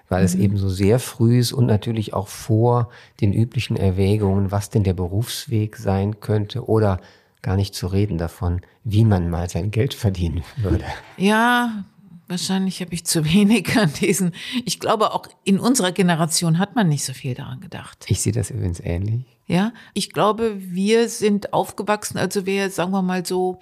weil 0.08 0.20
mhm. 0.20 0.26
es 0.26 0.34
eben 0.34 0.56
so 0.56 0.68
sehr 0.68 0.98
früh 0.98 1.38
ist 1.38 1.52
und 1.52 1.66
natürlich 1.66 2.14
auch 2.14 2.28
vor 2.28 2.90
den 3.20 3.32
üblichen 3.32 3.76
Erwägungen, 3.76 4.50
was 4.50 4.70
denn 4.70 4.84
der 4.84 4.94
Berufsweg 4.94 5.76
sein 5.76 6.20
könnte 6.20 6.68
oder 6.68 7.00
gar 7.42 7.56
nicht 7.56 7.74
zu 7.74 7.86
reden 7.86 8.18
davon, 8.18 8.60
wie 8.84 9.04
man 9.04 9.30
mal 9.30 9.48
sein 9.48 9.70
Geld 9.70 9.94
verdienen 9.94 10.42
würde. 10.56 10.84
Ja, 11.16 11.84
wahrscheinlich 12.28 12.80
habe 12.80 12.92
ich 12.94 13.04
zu 13.04 13.24
wenig 13.24 13.76
an 13.76 13.92
diesen. 14.00 14.32
Ich 14.64 14.80
glaube, 14.80 15.12
auch 15.12 15.26
in 15.44 15.60
unserer 15.60 15.92
Generation 15.92 16.58
hat 16.58 16.74
man 16.74 16.88
nicht 16.88 17.04
so 17.04 17.12
viel 17.12 17.34
daran 17.34 17.60
gedacht. 17.60 18.04
Ich 18.08 18.20
sehe 18.20 18.32
das 18.32 18.50
übrigens 18.50 18.80
ähnlich. 18.80 19.24
Ja, 19.46 19.72
ich 19.94 20.12
glaube, 20.12 20.56
wir 20.58 21.08
sind 21.08 21.52
aufgewachsen, 21.52 22.18
also 22.18 22.46
wer, 22.46 22.68
sagen 22.68 22.90
wir 22.90 23.02
mal 23.02 23.24
so, 23.24 23.60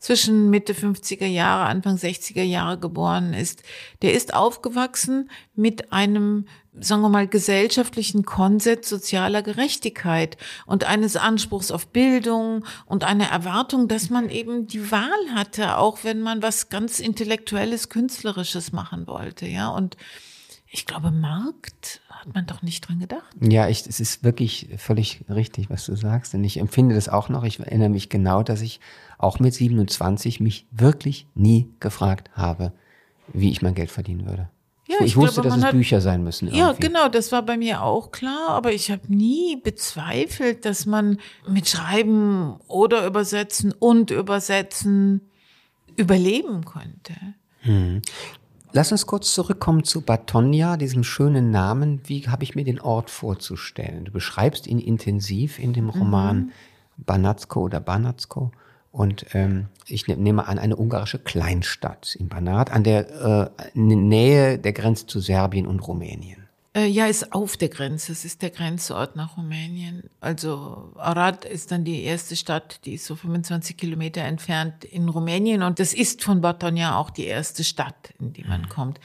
zwischen 0.00 0.48
Mitte 0.48 0.72
50er 0.72 1.26
Jahre, 1.26 1.66
Anfang 1.66 1.96
60er 1.96 2.42
Jahre 2.42 2.78
geboren 2.78 3.34
ist, 3.34 3.62
der 4.00 4.14
ist 4.14 4.34
aufgewachsen 4.34 5.30
mit 5.54 5.92
einem, 5.92 6.46
sagen 6.80 7.02
wir 7.02 7.10
mal, 7.10 7.28
gesellschaftlichen 7.28 8.24
Konsens 8.24 8.88
sozialer 8.88 9.42
Gerechtigkeit 9.42 10.38
und 10.66 10.84
eines 10.84 11.16
Anspruchs 11.16 11.70
auf 11.70 11.86
Bildung 11.88 12.64
und 12.86 13.04
einer 13.04 13.26
Erwartung, 13.26 13.88
dass 13.88 14.08
man 14.08 14.30
eben 14.30 14.66
die 14.66 14.90
Wahl 14.90 15.34
hatte, 15.34 15.76
auch 15.76 15.98
wenn 16.02 16.22
man 16.22 16.42
was 16.42 16.70
ganz 16.70 16.98
Intellektuelles, 16.98 17.90
Künstlerisches 17.90 18.72
machen 18.72 19.06
wollte, 19.06 19.46
ja, 19.46 19.68
und 19.68 19.98
ich 20.72 20.86
glaube, 20.86 21.10
Markt 21.10 22.00
hat 22.08 22.32
man 22.32 22.46
doch 22.46 22.62
nicht 22.62 22.86
dran 22.86 23.00
gedacht. 23.00 23.34
Ja, 23.40 23.68
ich, 23.68 23.86
es 23.86 23.98
ist 23.98 24.22
wirklich 24.22 24.68
völlig 24.76 25.24
richtig, 25.28 25.68
was 25.68 25.84
du 25.84 25.96
sagst. 25.96 26.34
Und 26.34 26.44
ich 26.44 26.58
empfinde 26.58 26.94
das 26.94 27.08
auch 27.08 27.28
noch. 27.28 27.42
Ich 27.42 27.58
erinnere 27.58 27.88
mich 27.88 28.08
genau, 28.08 28.44
dass 28.44 28.60
ich 28.60 28.78
auch 29.18 29.40
mit 29.40 29.52
27 29.52 30.38
mich 30.38 30.66
wirklich 30.70 31.26
nie 31.34 31.68
gefragt 31.80 32.30
habe, 32.34 32.72
wie 33.32 33.50
ich 33.50 33.62
mein 33.62 33.74
Geld 33.74 33.90
verdienen 33.90 34.26
würde. 34.26 34.48
Ja, 34.86 34.96
ich, 35.00 35.06
ich 35.06 35.16
wusste, 35.16 35.40
glaube, 35.40 35.48
dass 35.48 35.58
es 35.58 35.64
hat, 35.64 35.72
Bücher 35.72 36.00
sein 36.00 36.22
müssen. 36.22 36.46
Irgendwie. 36.46 36.60
Ja, 36.60 36.72
genau, 36.72 37.08
das 37.08 37.32
war 37.32 37.42
bei 37.42 37.56
mir 37.56 37.82
auch 37.82 38.12
klar, 38.12 38.50
aber 38.50 38.72
ich 38.72 38.90
habe 38.90 39.12
nie 39.12 39.56
bezweifelt, 39.56 40.64
dass 40.64 40.86
man 40.86 41.18
mit 41.48 41.68
Schreiben 41.68 42.56
oder 42.68 43.06
Übersetzen 43.06 43.72
und 43.72 44.10
Übersetzen 44.10 45.20
überleben 45.96 46.64
konnte. 46.64 47.14
Hm. 47.60 48.02
Lass 48.72 48.92
uns 48.92 49.06
kurz 49.06 49.34
zurückkommen 49.34 49.82
zu 49.82 50.02
Batonia, 50.02 50.76
diesem 50.76 51.02
schönen 51.02 51.50
Namen. 51.50 52.00
Wie 52.04 52.28
habe 52.28 52.44
ich 52.44 52.54
mir 52.54 52.64
den 52.64 52.80
Ort 52.80 53.10
vorzustellen? 53.10 54.04
Du 54.04 54.12
beschreibst 54.12 54.68
ihn 54.68 54.78
intensiv 54.78 55.58
in 55.58 55.72
dem 55.72 55.90
Roman 55.90 56.36
mhm. 56.36 56.50
Banatsko 56.98 57.62
oder 57.62 57.80
Banatsko. 57.80 58.52
Und 58.92 59.26
ähm, 59.34 59.66
ich 59.86 60.06
ne-, 60.06 60.16
nehme 60.16 60.46
an, 60.46 60.60
eine 60.60 60.76
ungarische 60.76 61.18
Kleinstadt 61.18 62.14
in 62.14 62.28
Banat, 62.28 62.70
an 62.70 62.84
der 62.84 63.50
äh, 63.74 63.78
Nähe 63.78 64.58
der 64.58 64.72
Grenze 64.72 65.06
zu 65.06 65.18
Serbien 65.18 65.66
und 65.66 65.80
Rumänien. 65.80 66.39
Äh, 66.72 66.86
ja, 66.86 67.06
ist 67.06 67.32
auf 67.32 67.56
der 67.56 67.68
Grenze. 67.68 68.12
Es 68.12 68.24
ist 68.24 68.42
der 68.42 68.50
Grenzort 68.50 69.16
nach 69.16 69.36
Rumänien. 69.36 70.04
Also 70.20 70.92
Arad 70.96 71.44
ist 71.44 71.72
dann 71.72 71.84
die 71.84 72.04
erste 72.04 72.36
Stadt, 72.36 72.80
die 72.84 72.94
ist 72.94 73.06
so 73.06 73.16
25 73.16 73.76
Kilometer 73.76 74.22
entfernt 74.22 74.84
in 74.84 75.08
Rumänien. 75.08 75.62
Und 75.62 75.80
das 75.80 75.92
ist 75.92 76.22
von 76.22 76.40
Batonia 76.40 76.96
auch 76.96 77.10
die 77.10 77.24
erste 77.24 77.64
Stadt, 77.64 78.14
in 78.20 78.32
die 78.32 78.44
man 78.44 78.62
mhm. 78.62 78.68
kommt. 78.68 79.00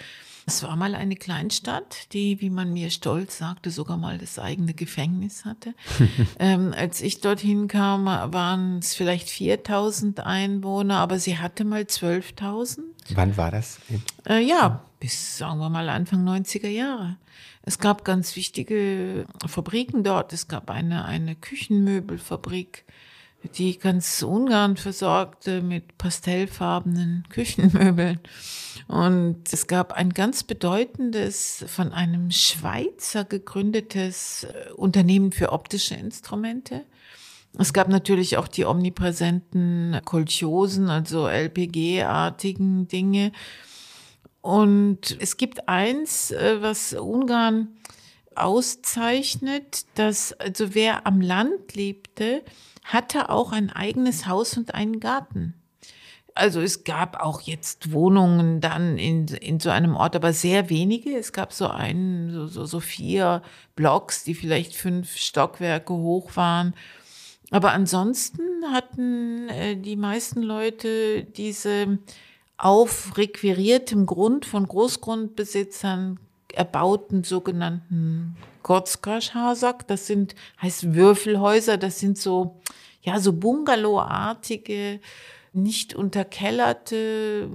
Es 0.47 0.61
war 0.61 0.75
mal 0.75 0.93
eine 0.93 1.15
Kleinstadt, 1.15 2.13
die, 2.13 2.39
wie 2.39 2.51
man 2.51 2.71
mir 2.71 2.91
stolz 2.91 3.39
sagte, 3.39 3.71
sogar 3.71 3.97
mal 3.97 4.19
das 4.19 4.37
eigene 4.37 4.75
Gefängnis 4.75 5.43
hatte. 5.43 5.73
ähm, 6.39 6.71
als 6.77 7.01
ich 7.01 7.19
dorthin 7.19 7.67
kam, 7.67 8.05
waren 8.05 8.77
es 8.77 8.93
vielleicht 8.93 9.27
4000 9.27 10.19
Einwohner, 10.19 10.97
aber 10.97 11.17
sie 11.17 11.39
hatte 11.39 11.65
mal 11.65 11.81
12.000. 11.81 12.81
Wann 13.15 13.37
war 13.37 13.49
das? 13.49 13.79
Äh, 14.27 14.41
ja, 14.41 14.85
bis, 14.99 15.39
sagen 15.39 15.57
wir 15.59 15.69
mal, 15.69 15.89
Anfang 15.89 16.23
90er 16.27 16.67
Jahre. 16.67 17.17
Es 17.65 17.79
gab 17.79 18.05
ganz 18.05 18.35
wichtige 18.35 19.25
Fabriken 19.47 20.03
dort. 20.03 20.33
Es 20.33 20.47
gab 20.47 20.69
eine, 20.69 21.05
eine 21.05 21.35
Küchenmöbelfabrik 21.35 22.85
die 23.57 23.77
ganz 23.77 24.21
Ungarn 24.23 24.77
versorgte 24.77 25.61
mit 25.61 25.97
pastellfarbenen 25.97 27.25
Küchenmöbeln. 27.29 28.19
Und 28.87 29.41
es 29.51 29.67
gab 29.67 29.93
ein 29.93 30.11
ganz 30.11 30.43
bedeutendes, 30.43 31.65
von 31.67 31.91
einem 31.93 32.31
Schweizer 32.31 33.23
gegründetes 33.23 34.45
äh, 34.45 34.71
Unternehmen 34.73 35.31
für 35.31 35.51
optische 35.51 35.95
Instrumente. 35.95 36.85
Es 37.57 37.71
gab 37.71 37.87
natürlich 37.87 38.37
auch 38.37 38.49
die 38.49 38.65
omnipräsenten 38.65 40.01
Kolchosen, 40.03 40.89
also 40.89 41.27
LPG-artigen 41.27 42.89
Dinge. 42.89 43.31
Und 44.45 45.17
es 45.19 45.37
gibt 45.37 45.67
eins, 45.67 46.29
äh, 46.29 46.61
was 46.61 46.93
Ungarn 46.93 47.69
auszeichnet, 48.35 49.87
dass 49.95 50.33
also 50.33 50.75
wer 50.75 51.07
am 51.07 51.19
Land 51.19 51.73
lebte, 51.73 52.43
hatte 52.83 53.29
auch 53.29 53.51
ein 53.51 53.71
eigenes 53.71 54.27
Haus 54.27 54.55
und 54.55 54.75
einen 54.75 54.99
Garten. 54.99 55.55
Also 56.35 56.61
es 56.61 56.83
gab 56.83 57.19
auch 57.21 57.41
jetzt 57.41 57.91
Wohnungen 57.91 58.61
dann 58.61 58.99
in, 58.99 59.25
in 59.29 59.59
so 59.59 59.71
einem 59.71 59.95
Ort, 59.95 60.15
aber 60.15 60.31
sehr 60.31 60.69
wenige. 60.69 61.17
Es 61.17 61.33
gab 61.33 61.51
so 61.51 61.67
einen, 61.67 62.29
so, 62.29 62.45
so, 62.45 62.65
so 62.65 62.79
vier 62.79 63.41
Blocks, 63.75 64.25
die 64.25 64.35
vielleicht 64.35 64.75
fünf 64.75 65.17
Stockwerke 65.17 65.93
hoch 65.93 66.35
waren. 66.35 66.75
Aber 67.49 67.71
ansonsten 67.71 68.43
hatten 68.71 69.49
äh, 69.49 69.75
die 69.75 69.95
meisten 69.95 70.43
Leute 70.43 71.23
diese 71.23 71.97
auf 72.57 73.17
requiriertem 73.17 74.05
Grund 74.05 74.45
von 74.45 74.67
Großgrundbesitzern 74.67 76.19
erbauten 76.53 77.23
sogenannten 77.23 78.37
Gotzkaschhasak. 78.63 79.87
Das 79.87 80.07
sind, 80.07 80.35
heißt 80.61 80.93
Würfelhäuser, 80.93 81.77
das 81.77 81.99
sind 81.99 82.17
so, 82.17 82.61
ja, 83.01 83.19
so 83.19 83.33
Bungalow-artige 83.33 84.99
nicht 85.55 85.95
unterkellerte, 85.95 87.49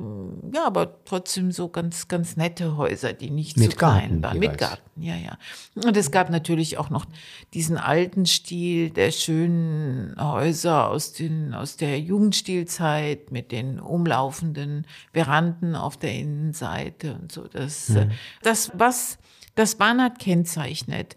ja, 0.53 0.67
aber 0.67 1.05
trotzdem 1.05 1.53
so 1.53 1.69
ganz, 1.69 2.09
ganz 2.09 2.37
nette 2.37 2.77
Häuser, 2.77 3.13
die 3.13 3.31
nicht 3.31 3.57
Mit 3.57 3.73
zu 3.73 3.77
klein 3.77 4.21
Garten 4.21 4.23
waren. 4.23 4.35
jeweils. 4.37 4.51
Mit 4.53 4.61
Garten, 4.61 5.03
ja, 5.03 5.17
ja. 5.17 5.39
Und 5.75 5.97
es 5.97 6.11
gab 6.11 6.31
natürlich 6.31 6.79
auch 6.79 6.91
noch 6.91 7.07
diesen 7.55 7.77
alten 7.77 8.27
Stil 8.27 8.91
der 8.91 9.11
schönen 9.11 10.15
Häuser 10.19 10.89
aus, 10.89 11.13
den, 11.13 11.55
aus 11.55 11.77
der 11.77 12.01
Jugendstilzeit 12.01 13.31
mit 13.31 13.53
den 13.53 13.79
umlaufenden 13.79 14.87
Veranden 15.13 15.75
auf 15.75 15.97
der 15.97 16.15
Innenseite 16.15 17.15
und 17.21 17.31
so. 17.31 17.47
Das, 17.49 17.91
äh, 17.91 18.09
das 18.43 18.71
was 18.75 19.19
das 19.55 19.75
Banat 19.75 20.19
kennzeichnet, 20.19 21.17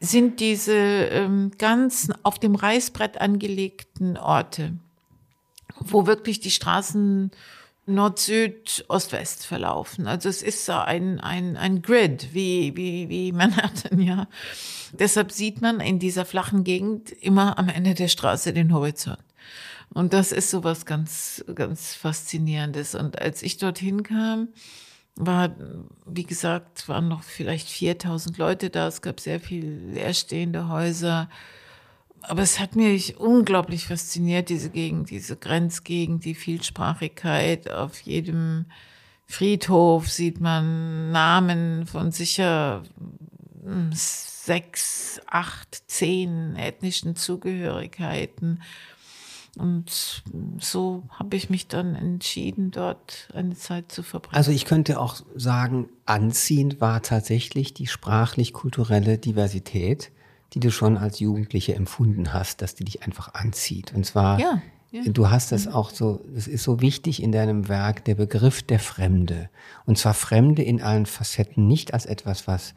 sind 0.00 0.40
diese 0.40 0.74
ähm, 0.74 1.52
ganz 1.58 2.08
auf 2.22 2.38
dem 2.38 2.54
Reißbrett 2.54 3.20
angelegten 3.20 4.16
Orte 4.16 4.78
wo 5.80 6.06
wirklich 6.06 6.40
die 6.40 6.50
Straßen 6.50 7.30
Nord, 7.86 8.18
Süd, 8.18 8.84
Ost, 8.88 9.12
West 9.12 9.46
verlaufen. 9.46 10.08
Also 10.08 10.28
es 10.28 10.42
ist 10.42 10.66
so 10.66 10.72
ein, 10.72 11.20
ein, 11.20 11.56
ein 11.56 11.82
Grid, 11.82 12.34
wie, 12.34 12.76
wie, 12.76 13.08
wie 13.08 13.30
Manhattan, 13.32 14.00
ja. 14.00 14.26
Deshalb 14.92 15.30
sieht 15.30 15.62
man 15.62 15.78
in 15.78 16.00
dieser 16.00 16.24
flachen 16.24 16.64
Gegend 16.64 17.12
immer 17.12 17.58
am 17.58 17.68
Ende 17.68 17.94
der 17.94 18.08
Straße 18.08 18.52
den 18.52 18.74
Horizont. 18.74 19.22
Und 19.94 20.12
das 20.12 20.32
ist 20.32 20.50
so 20.50 20.64
was 20.64 20.84
ganz, 20.84 21.44
ganz 21.54 21.94
Faszinierendes. 21.94 22.96
Und 22.96 23.20
als 23.20 23.42
ich 23.42 23.56
dorthin 23.56 24.02
kam, 24.02 24.48
war, 25.14 25.54
wie 26.04 26.24
gesagt, 26.24 26.88
waren 26.88 27.08
noch 27.08 27.22
vielleicht 27.22 27.68
4000 27.68 28.36
Leute 28.36 28.68
da. 28.68 28.88
Es 28.88 29.00
gab 29.00 29.20
sehr 29.20 29.38
viel 29.38 29.64
leerstehende 29.92 30.68
Häuser 30.68 31.28
aber 32.28 32.42
es 32.42 32.58
hat 32.58 32.76
mich 32.76 33.18
unglaublich 33.18 33.86
fasziniert, 33.86 34.48
diese 34.48 34.70
Gegend, 34.70 35.10
diese 35.10 35.36
Grenzgegend, 35.36 36.24
die 36.24 36.34
Vielsprachigkeit. 36.34 37.70
Auf 37.70 38.00
jedem 38.00 38.66
Friedhof 39.26 40.08
sieht 40.08 40.40
man 40.40 41.12
Namen 41.12 41.86
von 41.86 42.12
sicher 42.12 42.82
hm, 43.64 43.90
sechs, 43.92 45.20
acht, 45.26 45.82
zehn 45.86 46.56
ethnischen 46.56 47.16
Zugehörigkeiten. 47.16 48.62
Und 49.56 50.22
so 50.60 51.04
habe 51.10 51.36
ich 51.36 51.48
mich 51.48 51.66
dann 51.66 51.94
entschieden, 51.94 52.70
dort 52.70 53.28
eine 53.34 53.54
Zeit 53.54 53.90
zu 53.90 54.02
verbringen. 54.02 54.36
Also 54.36 54.50
ich 54.50 54.66
könnte 54.66 55.00
auch 55.00 55.16
sagen, 55.34 55.88
anziehend 56.04 56.80
war 56.80 57.02
tatsächlich 57.02 57.72
die 57.72 57.86
sprachlich-kulturelle 57.86 59.16
Diversität 59.16 60.10
die 60.56 60.60
du 60.60 60.70
schon 60.70 60.96
als 60.96 61.20
Jugendliche 61.20 61.74
empfunden 61.74 62.32
hast, 62.32 62.62
dass 62.62 62.74
die 62.74 62.84
dich 62.84 63.02
einfach 63.02 63.34
anzieht. 63.34 63.92
Und 63.94 64.06
zwar, 64.06 64.40
ja, 64.40 64.62
ja. 64.90 65.02
du 65.04 65.28
hast 65.28 65.52
das 65.52 65.68
auch 65.68 65.90
so, 65.90 66.24
es 66.34 66.48
ist 66.48 66.64
so 66.64 66.80
wichtig 66.80 67.22
in 67.22 67.30
deinem 67.30 67.68
Werk, 67.68 68.06
der 68.06 68.14
Begriff 68.14 68.62
der 68.62 68.78
Fremde. 68.78 69.50
Und 69.84 69.98
zwar 69.98 70.14
Fremde 70.14 70.62
in 70.62 70.80
allen 70.80 71.04
Facetten, 71.04 71.66
nicht 71.66 71.92
als 71.92 72.06
etwas, 72.06 72.48
was, 72.48 72.72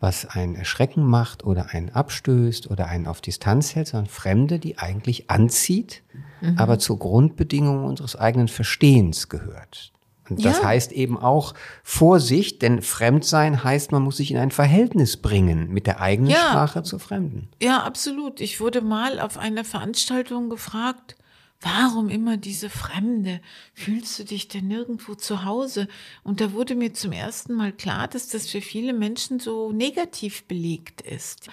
was 0.00 0.24
einen 0.24 0.54
erschrecken 0.54 1.04
macht 1.04 1.44
oder 1.44 1.74
einen 1.74 1.90
abstößt 1.90 2.70
oder 2.70 2.86
einen 2.86 3.06
auf 3.06 3.20
Distanz 3.20 3.74
hält, 3.74 3.88
sondern 3.88 4.08
Fremde, 4.08 4.58
die 4.58 4.78
eigentlich 4.78 5.28
anzieht, 5.28 6.02
mhm. 6.40 6.56
aber 6.56 6.78
zur 6.78 6.98
Grundbedingung 6.98 7.84
unseres 7.84 8.16
eigenen 8.16 8.48
Verstehens 8.48 9.28
gehört. 9.28 9.92
Und 10.30 10.44
das 10.44 10.58
ja. 10.58 10.64
heißt 10.64 10.92
eben 10.92 11.18
auch 11.18 11.54
Vorsicht, 11.82 12.62
denn 12.62 12.82
Fremdsein 12.82 13.64
heißt, 13.64 13.92
man 13.92 14.02
muss 14.02 14.18
sich 14.18 14.30
in 14.30 14.38
ein 14.38 14.50
Verhältnis 14.50 15.16
bringen 15.16 15.72
mit 15.72 15.86
der 15.86 16.00
eigenen 16.00 16.30
ja. 16.30 16.48
Sprache 16.48 16.82
zur 16.82 17.00
Fremden. 17.00 17.48
Ja, 17.62 17.82
absolut. 17.82 18.40
Ich 18.40 18.60
wurde 18.60 18.80
mal 18.80 19.20
auf 19.20 19.38
einer 19.38 19.64
Veranstaltung 19.64 20.50
gefragt, 20.50 21.16
warum 21.60 22.08
immer 22.08 22.36
diese 22.36 22.70
Fremde? 22.70 23.40
Fühlst 23.74 24.18
du 24.18 24.24
dich 24.24 24.48
denn 24.48 24.68
nirgendwo 24.68 25.14
zu 25.14 25.44
Hause? 25.44 25.88
Und 26.22 26.40
da 26.40 26.52
wurde 26.52 26.74
mir 26.74 26.94
zum 26.94 27.12
ersten 27.12 27.54
Mal 27.54 27.72
klar, 27.72 28.08
dass 28.08 28.28
das 28.28 28.48
für 28.48 28.60
viele 28.60 28.92
Menschen 28.92 29.40
so 29.40 29.72
negativ 29.72 30.44
belegt 30.44 31.00
ist. 31.00 31.48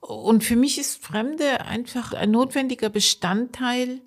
Und 0.00 0.44
für 0.44 0.56
mich 0.56 0.78
ist 0.78 1.02
Fremde 1.02 1.62
einfach 1.62 2.12
ein 2.12 2.30
notwendiger 2.30 2.90
Bestandteil 2.90 4.02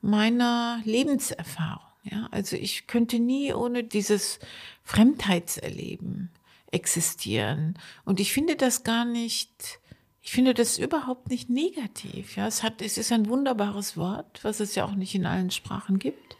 meiner 0.00 0.80
Lebenserfahrung. 0.84 1.87
Ja, 2.10 2.28
also 2.30 2.56
ich 2.56 2.86
könnte 2.86 3.18
nie 3.18 3.52
ohne 3.52 3.84
dieses 3.84 4.38
Fremdheitserleben 4.84 6.30
existieren. 6.70 7.78
Und 8.04 8.20
ich 8.20 8.32
finde 8.32 8.56
das 8.56 8.84
gar 8.84 9.04
nicht, 9.04 9.80
ich 10.22 10.32
finde 10.32 10.54
das 10.54 10.78
überhaupt 10.78 11.28
nicht 11.28 11.50
negativ. 11.50 12.36
Ja, 12.36 12.46
es 12.46 12.62
hat, 12.62 12.82
es 12.82 12.98
ist 12.98 13.12
ein 13.12 13.28
wunderbares 13.28 13.96
Wort, 13.96 14.40
was 14.42 14.60
es 14.60 14.74
ja 14.74 14.84
auch 14.84 14.94
nicht 14.94 15.14
in 15.14 15.26
allen 15.26 15.50
Sprachen 15.50 15.98
gibt. 15.98 16.36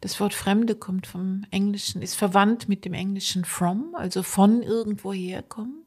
Das 0.00 0.18
Wort 0.18 0.34
Fremde 0.34 0.74
kommt 0.74 1.06
vom 1.06 1.44
Englischen, 1.50 2.02
ist 2.02 2.16
verwandt 2.16 2.68
mit 2.68 2.84
dem 2.84 2.92
Englischen 2.92 3.44
from, 3.44 3.94
also 3.94 4.24
von 4.24 4.62
irgendwoher 4.62 5.42
kommen. 5.42 5.84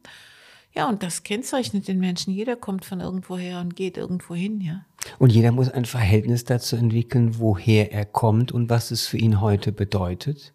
Ja, 0.74 0.88
und 0.88 1.02
das 1.02 1.22
kennzeichnet 1.22 1.88
den 1.88 1.98
Menschen. 1.98 2.32
Jeder 2.32 2.56
kommt 2.56 2.84
von 2.84 3.00
irgendwoher 3.00 3.60
und 3.60 3.76
geht 3.76 3.96
irgendwo 3.96 4.34
hin, 4.34 4.60
ja. 4.60 4.84
Und 5.18 5.30
jeder 5.32 5.52
muss 5.52 5.68
ein 5.68 5.84
Verhältnis 5.84 6.44
dazu 6.44 6.76
entwickeln, 6.76 7.38
woher 7.38 7.92
er 7.92 8.04
kommt 8.04 8.52
und 8.52 8.70
was 8.70 8.90
es 8.90 9.06
für 9.06 9.18
ihn 9.18 9.40
heute 9.40 9.72
bedeutet. 9.72 10.52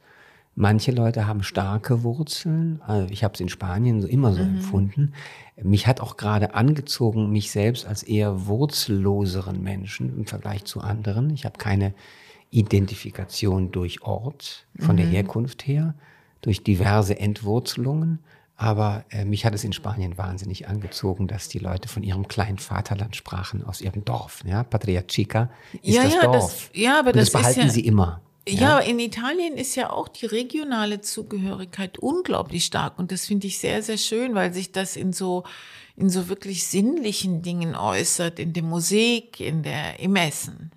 Manche 0.55 0.91
Leute 0.91 1.27
haben 1.27 1.43
starke 1.43 2.03
Wurzeln. 2.03 2.81
Also 2.85 3.09
ich 3.11 3.23
habe 3.23 3.33
es 3.33 3.39
in 3.39 3.49
Spanien 3.49 4.01
so 4.01 4.07
immer 4.07 4.33
so 4.33 4.43
mhm. 4.43 4.57
empfunden. 4.57 5.13
Mich 5.61 5.87
hat 5.87 6.01
auch 6.01 6.17
gerade 6.17 6.53
angezogen, 6.55 7.31
mich 7.31 7.51
selbst 7.51 7.85
als 7.85 8.03
eher 8.03 8.47
wurzelloseren 8.47 9.61
Menschen 9.63 10.17
im 10.17 10.25
Vergleich 10.25 10.65
zu 10.65 10.81
anderen. 10.81 11.29
Ich 11.29 11.45
habe 11.45 11.57
keine 11.57 11.93
Identifikation 12.49 13.71
durch 13.71 14.01
Ort 14.01 14.67
von 14.77 14.95
mhm. 14.95 14.97
der 14.97 15.07
Herkunft 15.07 15.65
her, 15.65 15.95
durch 16.41 16.63
diverse 16.63 17.17
Entwurzelungen. 17.17 18.19
Aber 18.61 19.05
äh, 19.09 19.25
mich 19.25 19.43
hat 19.43 19.55
es 19.55 19.63
in 19.63 19.73
Spanien 19.73 20.19
wahnsinnig 20.19 20.67
angezogen, 20.67 21.27
dass 21.27 21.49
die 21.49 21.57
Leute 21.57 21.89
von 21.89 22.03
ihrem 22.03 22.27
kleinen 22.27 22.59
Vaterland 22.59 23.15
sprachen, 23.15 23.65
aus 23.65 23.81
ihrem 23.81 24.05
Dorf. 24.05 24.43
Ja? 24.45 24.63
Patria 24.63 25.01
Chica 25.01 25.49
ist 25.81 25.95
ja, 25.95 26.03
das 26.03 26.13
ja, 26.13 26.21
Dorf. 26.21 26.69
Das, 26.69 26.79
ja, 26.79 26.99
aber 26.99 27.09
Und 27.09 27.15
das, 27.15 27.31
das 27.31 27.41
behalten 27.41 27.69
sie 27.71 27.81
immer. 27.81 28.21
Ja, 28.47 28.77
in 28.77 28.99
Italien 28.99 29.57
ist 29.57 29.75
ja 29.75 29.89
auch 29.89 30.07
die 30.07 30.27
regionale 30.27 31.01
Zugehörigkeit 31.01 31.97
unglaublich 31.97 32.65
stark 32.65 32.99
und 32.99 33.11
das 33.11 33.25
finde 33.25 33.47
ich 33.47 33.57
sehr, 33.57 33.81
sehr 33.81 33.97
schön, 33.97 34.35
weil 34.35 34.53
sich 34.53 34.71
das 34.71 34.95
in 34.95 35.11
so 35.11 35.43
in 35.95 36.09
so 36.09 36.29
wirklich 36.29 36.65
sinnlichen 36.65 37.41
Dingen 37.41 37.75
äußert, 37.75 38.39
in 38.39 38.53
der 38.53 38.63
Musik, 38.63 39.39
in 39.39 39.61
der 39.61 39.99
im 39.99 40.15
Essen. 40.15 40.71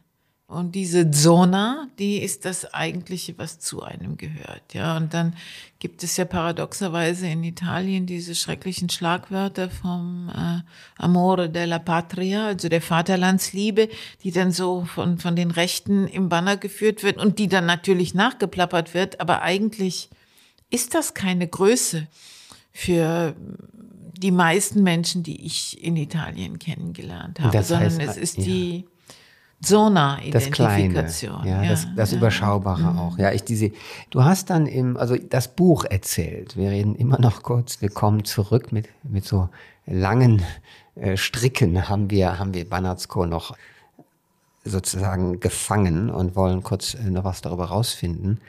Und 0.46 0.74
diese 0.74 1.10
Zona, 1.10 1.88
die 1.98 2.18
ist 2.18 2.44
das 2.44 2.74
eigentliche, 2.74 3.36
was 3.38 3.60
zu 3.60 3.82
einem 3.82 4.18
gehört. 4.18 4.74
Ja, 4.74 4.94
und 4.98 5.14
dann 5.14 5.34
gibt 5.78 6.02
es 6.02 6.18
ja 6.18 6.26
paradoxerweise 6.26 7.26
in 7.26 7.42
Italien 7.44 8.04
diese 8.04 8.34
schrecklichen 8.34 8.90
Schlagwörter 8.90 9.70
vom 9.70 10.30
äh, 10.34 10.60
Amore 11.02 11.48
della 11.48 11.78
Patria, 11.78 12.46
also 12.46 12.68
der 12.68 12.82
Vaterlandsliebe, 12.82 13.88
die 14.22 14.32
dann 14.32 14.52
so 14.52 14.84
von, 14.84 15.16
von 15.16 15.34
den 15.34 15.50
Rechten 15.50 16.06
im 16.06 16.28
Banner 16.28 16.58
geführt 16.58 17.02
wird 17.02 17.16
und 17.16 17.38
die 17.38 17.48
dann 17.48 17.64
natürlich 17.64 18.12
nachgeplappert 18.12 18.92
wird. 18.92 19.20
Aber 19.20 19.40
eigentlich 19.40 20.10
ist 20.68 20.94
das 20.94 21.14
keine 21.14 21.48
Größe 21.48 22.06
für 22.70 23.34
die 24.18 24.30
meisten 24.30 24.82
Menschen, 24.82 25.22
die 25.22 25.46
ich 25.46 25.82
in 25.82 25.96
Italien 25.96 26.58
kennengelernt 26.58 27.40
habe, 27.40 27.56
Das 27.56 27.68
sondern 27.68 27.98
heißt, 27.98 28.10
es 28.10 28.16
ist 28.18 28.38
ja. 28.38 28.44
die 28.44 28.84
so 29.64 29.88
nah 29.88 30.18
das 30.30 30.50
Kleine, 30.50 31.06
ja, 31.20 31.44
ja 31.44 31.68
das, 31.68 31.86
das 31.96 32.12
ja. 32.12 32.18
Überschaubare 32.18 32.92
mhm. 32.92 32.98
auch. 32.98 33.18
Ja, 33.18 33.32
ich 33.32 33.44
diese, 33.44 33.72
du 34.10 34.24
hast 34.24 34.50
dann 34.50 34.66
im, 34.66 34.96
also 34.96 35.16
das 35.16 35.48
Buch 35.48 35.84
erzählt. 35.84 36.56
Wir 36.56 36.70
reden 36.70 36.94
immer 36.94 37.20
noch 37.20 37.42
kurz, 37.42 37.80
wir 37.80 37.90
kommen 37.90 38.24
zurück 38.24 38.72
mit, 38.72 38.88
mit 39.02 39.24
so 39.24 39.48
langen 39.86 40.42
äh, 40.96 41.16
Stricken 41.16 41.88
haben 41.88 42.10
wir, 42.10 42.38
haben 42.38 42.54
wir 42.54 42.68
Banatsko 42.68 43.26
noch 43.26 43.56
sozusagen 44.64 45.40
gefangen 45.40 46.10
und 46.10 46.36
wollen 46.36 46.62
kurz 46.62 46.94
äh, 46.94 47.10
noch 47.10 47.24
was 47.24 47.42
darüber 47.42 47.66
rausfinden. 47.66 48.40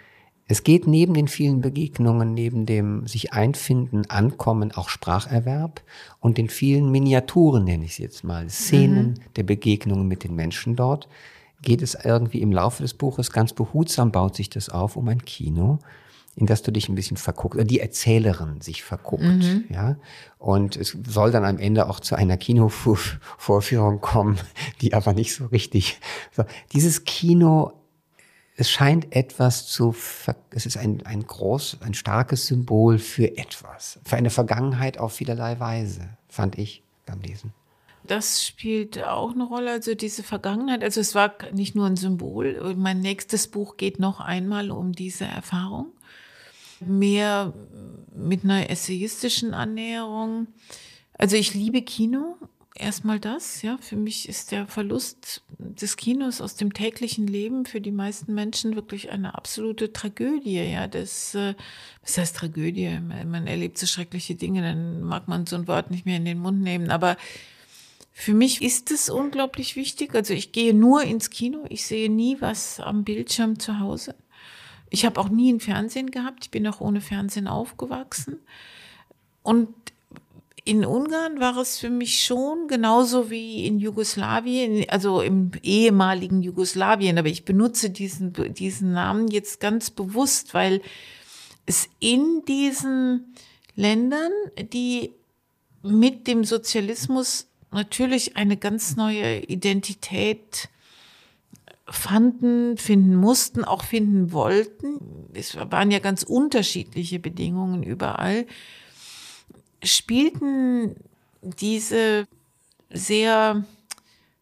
Es 0.47 0.63
geht 0.63 0.85
neben 0.85 1.15
den 1.15 1.27
vielen 1.27 1.61
Begegnungen, 1.61 2.33
neben 2.33 2.65
dem 2.65 3.07
sich 3.07 3.33
einfinden, 3.33 4.09
ankommen, 4.09 4.71
auch 4.73 4.89
Spracherwerb 4.89 5.81
und 6.19 6.37
den 6.37 6.49
vielen 6.49 6.91
Miniaturen, 6.91 7.63
nenne 7.63 7.85
ich 7.85 7.95
sie 7.95 8.03
jetzt 8.03 8.23
mal, 8.23 8.49
Szenen 8.49 9.07
mhm. 9.07 9.33
der 9.37 9.43
Begegnungen 9.43 10.07
mit 10.07 10.23
den 10.23 10.35
Menschen 10.35 10.75
dort, 10.75 11.07
geht 11.63 11.81
es 11.81 11.95
irgendwie 11.95 12.41
im 12.41 12.51
Laufe 12.51 12.83
des 12.83 12.93
Buches 12.93 13.31
ganz 13.31 13.53
behutsam, 13.53 14.11
baut 14.11 14.35
sich 14.35 14.49
das 14.49 14.69
auf 14.69 14.95
um 14.97 15.07
ein 15.07 15.25
Kino, 15.25 15.79
in 16.35 16.45
das 16.45 16.61
du 16.61 16.71
dich 16.71 16.89
ein 16.89 16.95
bisschen 16.95 17.17
verguckst, 17.17 17.55
oder 17.55 17.65
die 17.65 17.79
Erzählerin 17.79 18.61
sich 18.61 18.83
verguckt, 18.83 19.23
mhm. 19.23 19.63
ja. 19.69 19.95
Und 20.37 20.75
es 20.75 20.95
soll 21.07 21.31
dann 21.31 21.43
am 21.43 21.57
Ende 21.57 21.89
auch 21.89 21.99
zu 21.99 22.15
einer 22.15 22.37
Kinovorführung 22.37 23.99
kommen, 23.99 24.37
die 24.81 24.93
aber 24.93 25.13
nicht 25.13 25.33
so 25.33 25.47
richtig, 25.47 25.99
so. 26.31 26.43
dieses 26.71 27.03
Kino 27.03 27.73
es 28.57 28.69
scheint 28.69 29.13
etwas 29.13 29.67
zu, 29.67 29.93
es 30.51 30.65
ist 30.65 30.77
ein, 30.77 31.05
ein 31.05 31.25
groß, 31.25 31.77
ein 31.81 31.93
starkes 31.93 32.47
Symbol 32.47 32.99
für 32.99 33.37
etwas, 33.37 33.99
für 34.05 34.15
eine 34.15 34.29
Vergangenheit 34.29 34.97
auf 34.97 35.13
vielerlei 35.13 35.59
Weise, 35.59 36.09
fand 36.29 36.57
ich 36.57 36.81
beim 37.05 37.21
Lesen. 37.21 37.53
Das 38.03 38.45
spielt 38.45 39.03
auch 39.03 39.33
eine 39.33 39.45
Rolle, 39.45 39.71
also 39.71 39.95
diese 39.95 40.23
Vergangenheit. 40.23 40.83
Also 40.83 41.01
es 41.01 41.15
war 41.15 41.33
nicht 41.51 41.75
nur 41.75 41.87
ein 41.87 41.97
Symbol. 41.97 42.75
Mein 42.77 42.99
nächstes 42.99 43.47
Buch 43.47 43.77
geht 43.77 43.99
noch 43.99 44.19
einmal 44.19 44.69
um 44.69 44.91
diese 44.91 45.25
Erfahrung. 45.25 45.87
Mehr 46.79 47.51
mit 48.15 48.43
einer 48.43 48.69
essayistischen 48.69 49.55
Annäherung. 49.55 50.47
Also 51.17 51.35
ich 51.35 51.55
liebe 51.55 51.81
Kino 51.81 52.35
erstmal 52.75 53.19
das, 53.19 53.61
ja. 53.61 53.77
Für 53.79 53.95
mich 53.95 54.29
ist 54.29 54.51
der 54.51 54.67
Verlust 54.67 55.41
des 55.57 55.97
Kinos 55.97 56.41
aus 56.41 56.55
dem 56.55 56.73
täglichen 56.73 57.25
Leben 57.25 57.65
für 57.65 57.81
die 57.81 57.91
meisten 57.91 58.33
Menschen 58.33 58.75
wirklich 58.75 59.11
eine 59.11 59.35
absolute 59.35 59.93
Tragödie, 59.93 60.61
ja. 60.61 60.87
Das, 60.87 61.33
äh, 61.35 61.55
was 62.03 62.17
heißt 62.17 62.35
Tragödie? 62.35 62.99
Man 62.99 63.47
erlebt 63.47 63.77
so 63.77 63.85
schreckliche 63.87 64.35
Dinge, 64.35 64.61
dann 64.61 65.01
mag 65.01 65.27
man 65.27 65.45
so 65.45 65.55
ein 65.55 65.67
Wort 65.67 65.91
nicht 65.91 66.05
mehr 66.05 66.17
in 66.17 66.25
den 66.25 66.39
Mund 66.39 66.61
nehmen, 66.61 66.91
aber 66.91 67.17
für 68.17 68.33
mich 68.33 68.61
ist 68.61 68.91
es 68.91 69.09
unglaublich 69.09 69.75
wichtig. 69.75 70.15
Also 70.15 70.33
ich 70.33 70.53
gehe 70.53 70.73
nur 70.73 71.03
ins 71.03 71.29
Kino, 71.29 71.65
ich 71.69 71.85
sehe 71.85 72.09
nie 72.09 72.37
was 72.39 72.79
am 72.79 73.03
Bildschirm 73.03 73.59
zu 73.59 73.79
Hause. 73.79 74.15
Ich 74.89 75.05
habe 75.05 75.19
auch 75.19 75.29
nie 75.29 75.51
ein 75.51 75.59
Fernsehen 75.59 76.11
gehabt, 76.11 76.45
ich 76.45 76.51
bin 76.51 76.65
auch 76.67 76.79
ohne 76.79 77.01
Fernsehen 77.01 77.47
aufgewachsen. 77.47 78.39
Und 79.43 79.69
in 80.67 80.83
Ungarn 80.83 81.39
war 81.39 81.57
es 81.57 81.77
für 81.77 81.91
mich 81.91 82.23
schon 82.23 82.67
genauso 82.67 83.29
wie 83.29 83.67
in 83.67 83.77
Jugoslawien, 83.77 84.89
also 84.89 85.21
im 85.21 85.51
ehemaligen 85.61 86.41
Jugoslawien, 86.41 87.19
aber 87.19 87.27
ich 87.27 87.45
benutze 87.45 87.91
diesen, 87.91 88.33
diesen 88.55 88.91
Namen 88.91 89.27
jetzt 89.27 89.59
ganz 89.59 89.91
bewusst, 89.91 90.55
weil 90.55 90.81
es 91.67 91.87
in 91.99 92.43
diesen 92.47 93.35
Ländern, 93.75 94.31
die 94.73 95.11
mit 95.83 96.25
dem 96.25 96.43
Sozialismus 96.43 97.47
natürlich 97.71 98.35
eine 98.35 98.57
ganz 98.57 98.95
neue 98.95 99.41
Identität 99.41 100.69
fanden, 101.87 102.77
finden 102.77 103.15
mussten, 103.15 103.63
auch 103.63 103.83
finden 103.83 104.31
wollten. 104.31 104.99
Es 105.33 105.55
waren 105.55 105.91
ja 105.91 105.99
ganz 105.99 106.23
unterschiedliche 106.23 107.19
Bedingungen 107.19 107.83
überall 107.83 108.47
spielten 109.83 110.95
diese 111.41 112.27
sehr, 112.89 113.63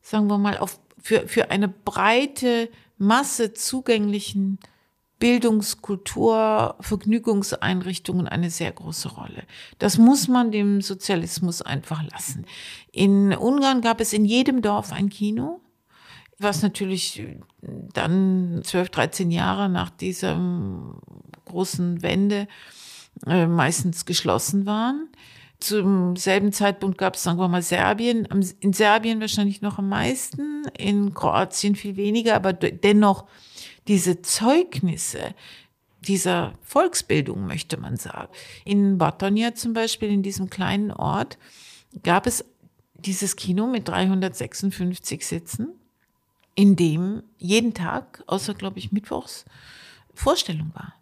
sagen 0.02 0.28
wir 0.28 0.38
mal, 0.38 0.58
auf, 0.58 0.80
für, 1.02 1.28
für 1.28 1.52
eine 1.52 1.68
breite 1.68 2.70
Masse 2.98 3.54
zugänglichen 3.54 4.60
Bildungskultur, 5.20 6.76
Vergnügungseinrichtungen 6.82 8.28
eine 8.28 8.50
sehr 8.50 8.72
große 8.72 9.10
Rolle. 9.10 9.44
Das 9.80 9.98
muss 9.98 10.28
man 10.28 10.52
dem 10.52 10.82
Sozialismus 10.82 11.62
einfach 11.62 12.04
lassen. 12.12 12.46
In 12.92 13.34
Ungarn 13.34 13.80
gab 13.80 14.02
es 14.02 14.12
in 14.12 14.26
jedem 14.26 14.62
Dorf 14.62 14.92
ein 14.92 15.10
Kino, 15.10 15.62
was 16.40 16.62
natürlich 16.62 17.26
dann 17.62 18.62
12, 18.64 18.90
13 18.90 19.32
Jahre 19.32 19.70
nach 19.70 19.92
dieser 19.92 20.38
großen 21.46 22.02
Wende 22.02 22.48
äh, 23.26 23.48
meistens 23.48 24.06
geschlossen 24.06 24.66
waren. 24.66 25.10
Zum 25.60 26.18
selben 26.18 26.52
Zeitpunkt 26.52 26.98
gab 26.98 27.16
es, 27.16 27.24
sagen 27.24 27.40
wir 27.40 27.48
mal, 27.48 27.62
Serbien. 27.62 28.28
In 28.60 28.74
Serbien 28.74 29.22
wahrscheinlich 29.22 29.62
noch 29.62 29.78
am 29.78 29.88
meisten, 29.88 30.66
in 30.78 31.14
Kroatien 31.14 31.76
viel 31.76 31.96
weniger, 31.96 32.36
aber 32.36 32.52
dennoch 32.52 33.26
diese 33.88 34.22
Zeugnisse 34.22 35.34
dieser 36.02 36.54
Volksbildung, 36.64 37.48
möchte 37.48 37.78
man 37.78 37.96
sagen. 37.96 38.32
In 38.66 38.98
Batonia 38.98 39.56
zum 39.56 39.74
Beispiel, 39.74 40.10
in 40.10 40.22
diesem 40.22 40.50
kleinen 40.50 40.92
Ort, 40.92 41.38
gab 42.04 42.28
es 42.28 42.44
dieses 42.96 43.36
Kino 43.36 43.68
mit 43.68 43.88
356 43.88 45.26
Sitzen, 45.26 45.70
in 46.56 46.76
dem 46.76 47.24
jeden 47.38 47.74
Tag, 47.74 48.24
außer 48.28 48.54
glaube 48.54 48.80
ich 48.80 48.92
Mittwochs, 48.92 49.46
Vorstellung 50.14 50.72
war. 50.74 50.94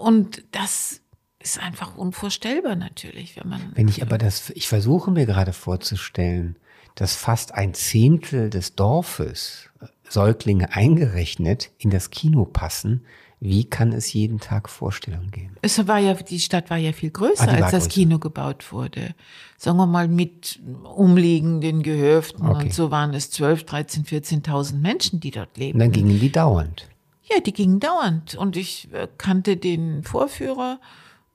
Und 0.00 0.42
das 0.52 1.00
ist 1.38 1.58
einfach 1.58 1.96
unvorstellbar 1.96 2.76
natürlich, 2.76 3.36
wenn 3.36 3.48
man. 3.48 3.72
Wenn 3.74 3.88
ich 3.88 4.02
aber 4.02 4.18
das, 4.18 4.50
ich 4.50 4.68
versuche 4.68 5.10
mir 5.10 5.26
gerade 5.26 5.52
vorzustellen, 5.52 6.56
dass 6.94 7.16
fast 7.16 7.54
ein 7.54 7.74
Zehntel 7.74 8.50
des 8.50 8.74
Dorfes, 8.74 9.70
äh, 9.80 9.86
Säuglinge 10.08 10.74
eingerechnet, 10.74 11.70
in 11.78 11.90
das 11.90 12.10
Kino 12.10 12.44
passen. 12.44 13.04
Wie 13.42 13.64
kann 13.64 13.92
es 13.92 14.12
jeden 14.12 14.38
Tag 14.38 14.68
Vorstellungen 14.68 15.30
geben? 15.30 15.56
Es 15.62 15.86
war 15.88 15.98
ja, 15.98 16.12
die 16.12 16.40
Stadt 16.40 16.68
war 16.68 16.76
ja 16.76 16.92
viel 16.92 17.10
größer, 17.10 17.48
ah, 17.48 17.62
als 17.62 17.70
das 17.70 17.88
Kino 17.88 18.18
gebaut 18.18 18.70
wurde. 18.70 19.14
Sagen 19.56 19.78
wir 19.78 19.86
mal 19.86 20.08
mit 20.08 20.60
umliegenden 20.84 21.82
Gehöften 21.82 22.46
okay. 22.46 22.64
und 22.64 22.74
so 22.74 22.90
waren 22.90 23.14
es 23.14 23.30
12, 23.30 23.64
13, 23.64 24.04
14.000 24.04 24.74
Menschen, 24.74 25.20
die 25.20 25.30
dort 25.30 25.56
leben. 25.56 25.76
Und 25.76 25.80
dann 25.80 25.92
gingen 25.92 26.20
die 26.20 26.30
dauernd. 26.30 26.89
Ja, 27.32 27.40
die 27.40 27.52
gingen 27.52 27.80
dauernd. 27.80 28.34
Und 28.34 28.56
ich 28.56 28.92
äh, 28.92 29.08
kannte 29.18 29.56
den 29.56 30.02
Vorführer. 30.02 30.80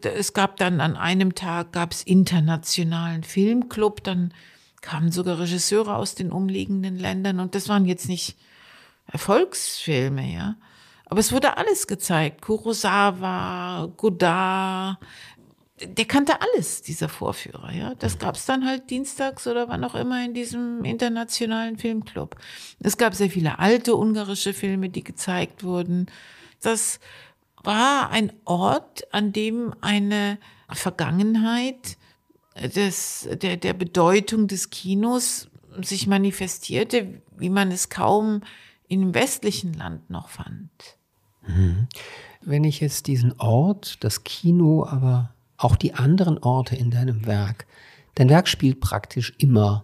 Es 0.01 0.34
gab 0.34 0.58
dann 0.58 0.81
an 0.81 0.97
einem 0.97 1.36
Tag 1.36 1.71
gab 1.71 1.91
es 1.91 2.03
internationalen 2.03 3.23
Filmclub. 3.23 4.03
Dann 4.03 4.34
kamen 4.81 5.12
sogar 5.12 5.39
Regisseure 5.39 5.95
aus 5.95 6.15
den 6.15 6.31
umliegenden 6.31 6.97
Ländern. 6.97 7.39
Und 7.39 7.55
das 7.55 7.69
waren 7.69 7.86
jetzt 7.86 8.10
nicht 8.10 8.38
Erfolgsfilme, 9.08 10.31
ja. 10.34 10.55
Aber 11.05 11.19
es 11.19 11.31
wurde 11.31 11.58
alles 11.58 11.88
gezeigt. 11.88 12.41
Kurosawa, 12.41 13.91
Godard, 13.95 14.97
der 15.81 16.05
kannte 16.05 16.39
alles, 16.41 16.81
dieser 16.81 17.09
Vorführer, 17.09 17.73
ja. 17.73 17.95
Das 17.95 18.17
gab's 18.17 18.45
dann 18.45 18.65
halt 18.65 18.89
dienstags 18.89 19.45
oder 19.45 19.67
wann 19.67 19.83
auch 19.83 19.95
immer 19.95 20.23
in 20.23 20.33
diesem 20.33 20.85
internationalen 20.85 21.77
Filmclub. 21.77 22.38
Es 22.79 22.97
gab 22.97 23.13
sehr 23.13 23.29
viele 23.29 23.59
alte 23.59 23.95
ungarische 23.95 24.53
Filme, 24.53 24.89
die 24.89 25.03
gezeigt 25.03 25.63
wurden. 25.63 26.05
Das 26.61 26.99
war 27.61 28.09
ein 28.11 28.31
Ort, 28.45 29.13
an 29.13 29.33
dem 29.33 29.73
eine 29.81 30.38
Vergangenheit 30.71 31.97
des, 32.55 33.27
der, 33.41 33.57
der 33.57 33.73
Bedeutung 33.73 34.47
des 34.47 34.69
Kinos 34.69 35.49
sich 35.81 36.07
manifestierte, 36.07 37.21
wie 37.35 37.49
man 37.49 37.71
es 37.71 37.89
kaum 37.89 38.41
im 38.88 39.13
westlichen 39.13 39.73
Land 39.73 40.09
noch 40.09 40.29
fand. 40.29 40.69
Mhm. 41.45 41.88
Wenn 42.41 42.63
ich 42.63 42.79
jetzt 42.79 43.07
diesen 43.07 43.38
Ort, 43.39 44.03
das 44.05 44.23
Kino, 44.23 44.85
aber 44.85 45.35
auch 45.65 45.75
die 45.75 45.95
anderen 45.95 46.38
Orte 46.38 46.75
in 46.75 46.91
deinem 46.91 47.25
Werk. 47.25 47.65
Dein 48.13 48.30
Werk 48.30 48.47
spielt 48.47 48.80
praktisch 48.80 49.34
immer 49.39 49.84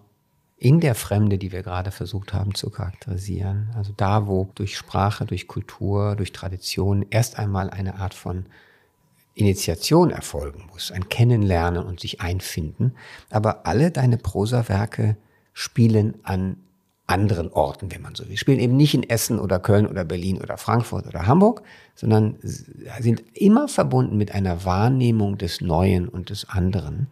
in 0.58 0.80
der 0.80 0.94
Fremde, 0.94 1.40
die 1.40 1.52
wir 1.52 1.64
gerade 1.64 1.90
versucht 1.90 2.34
haben 2.34 2.54
zu 2.54 2.70
charakterisieren. 2.70 3.72
Also 3.76 3.94
da, 3.98 4.28
wo 4.28 4.52
durch 4.54 4.78
Sprache, 4.78 5.26
durch 5.26 5.48
Kultur, 5.48 6.16
durch 6.16 6.32
Tradition 6.32 7.04
erst 7.10 7.40
einmal 7.40 7.72
eine 7.72 7.96
Art 7.96 8.14
von 8.14 8.46
Initiation 9.34 10.12
erfolgen 10.12 10.68
muss, 10.72 10.92
ein 10.92 11.10
Kennenlernen 11.10 11.84
und 11.84 12.00
sich 12.00 12.22
einfinden. 12.22 12.94
Aber 13.32 13.66
alle 13.66 13.90
deine 13.90 14.18
Prosawerke 14.18 15.18
spielen 15.54 16.20
an 16.22 16.58
anderen 17.12 17.52
Orten, 17.52 17.92
wenn 17.92 18.02
man 18.02 18.16
so 18.16 18.28
will. 18.28 18.38
Spielen 18.38 18.60
eben 18.60 18.78
nicht 18.78 18.94
in 18.94 19.08
Essen 19.08 19.40
oder 19.40 19.60
Köln 19.60 19.86
oder 19.86 20.06
Berlin 20.06 20.42
oder 20.42 20.58
Frankfurt 20.58 21.06
oder 21.06 21.28
Hamburg, 21.28 21.62
sondern 21.96 22.38
sind 22.42 23.24
immer 23.34 23.68
verbunden 23.68 24.18
mit 24.18 24.34
einer 24.34 24.66
Wahrnehmung 24.66 25.38
des 25.38 25.62
Neuen 25.62 26.08
und 26.08 26.30
des 26.30 26.50
anderen. 26.50 27.08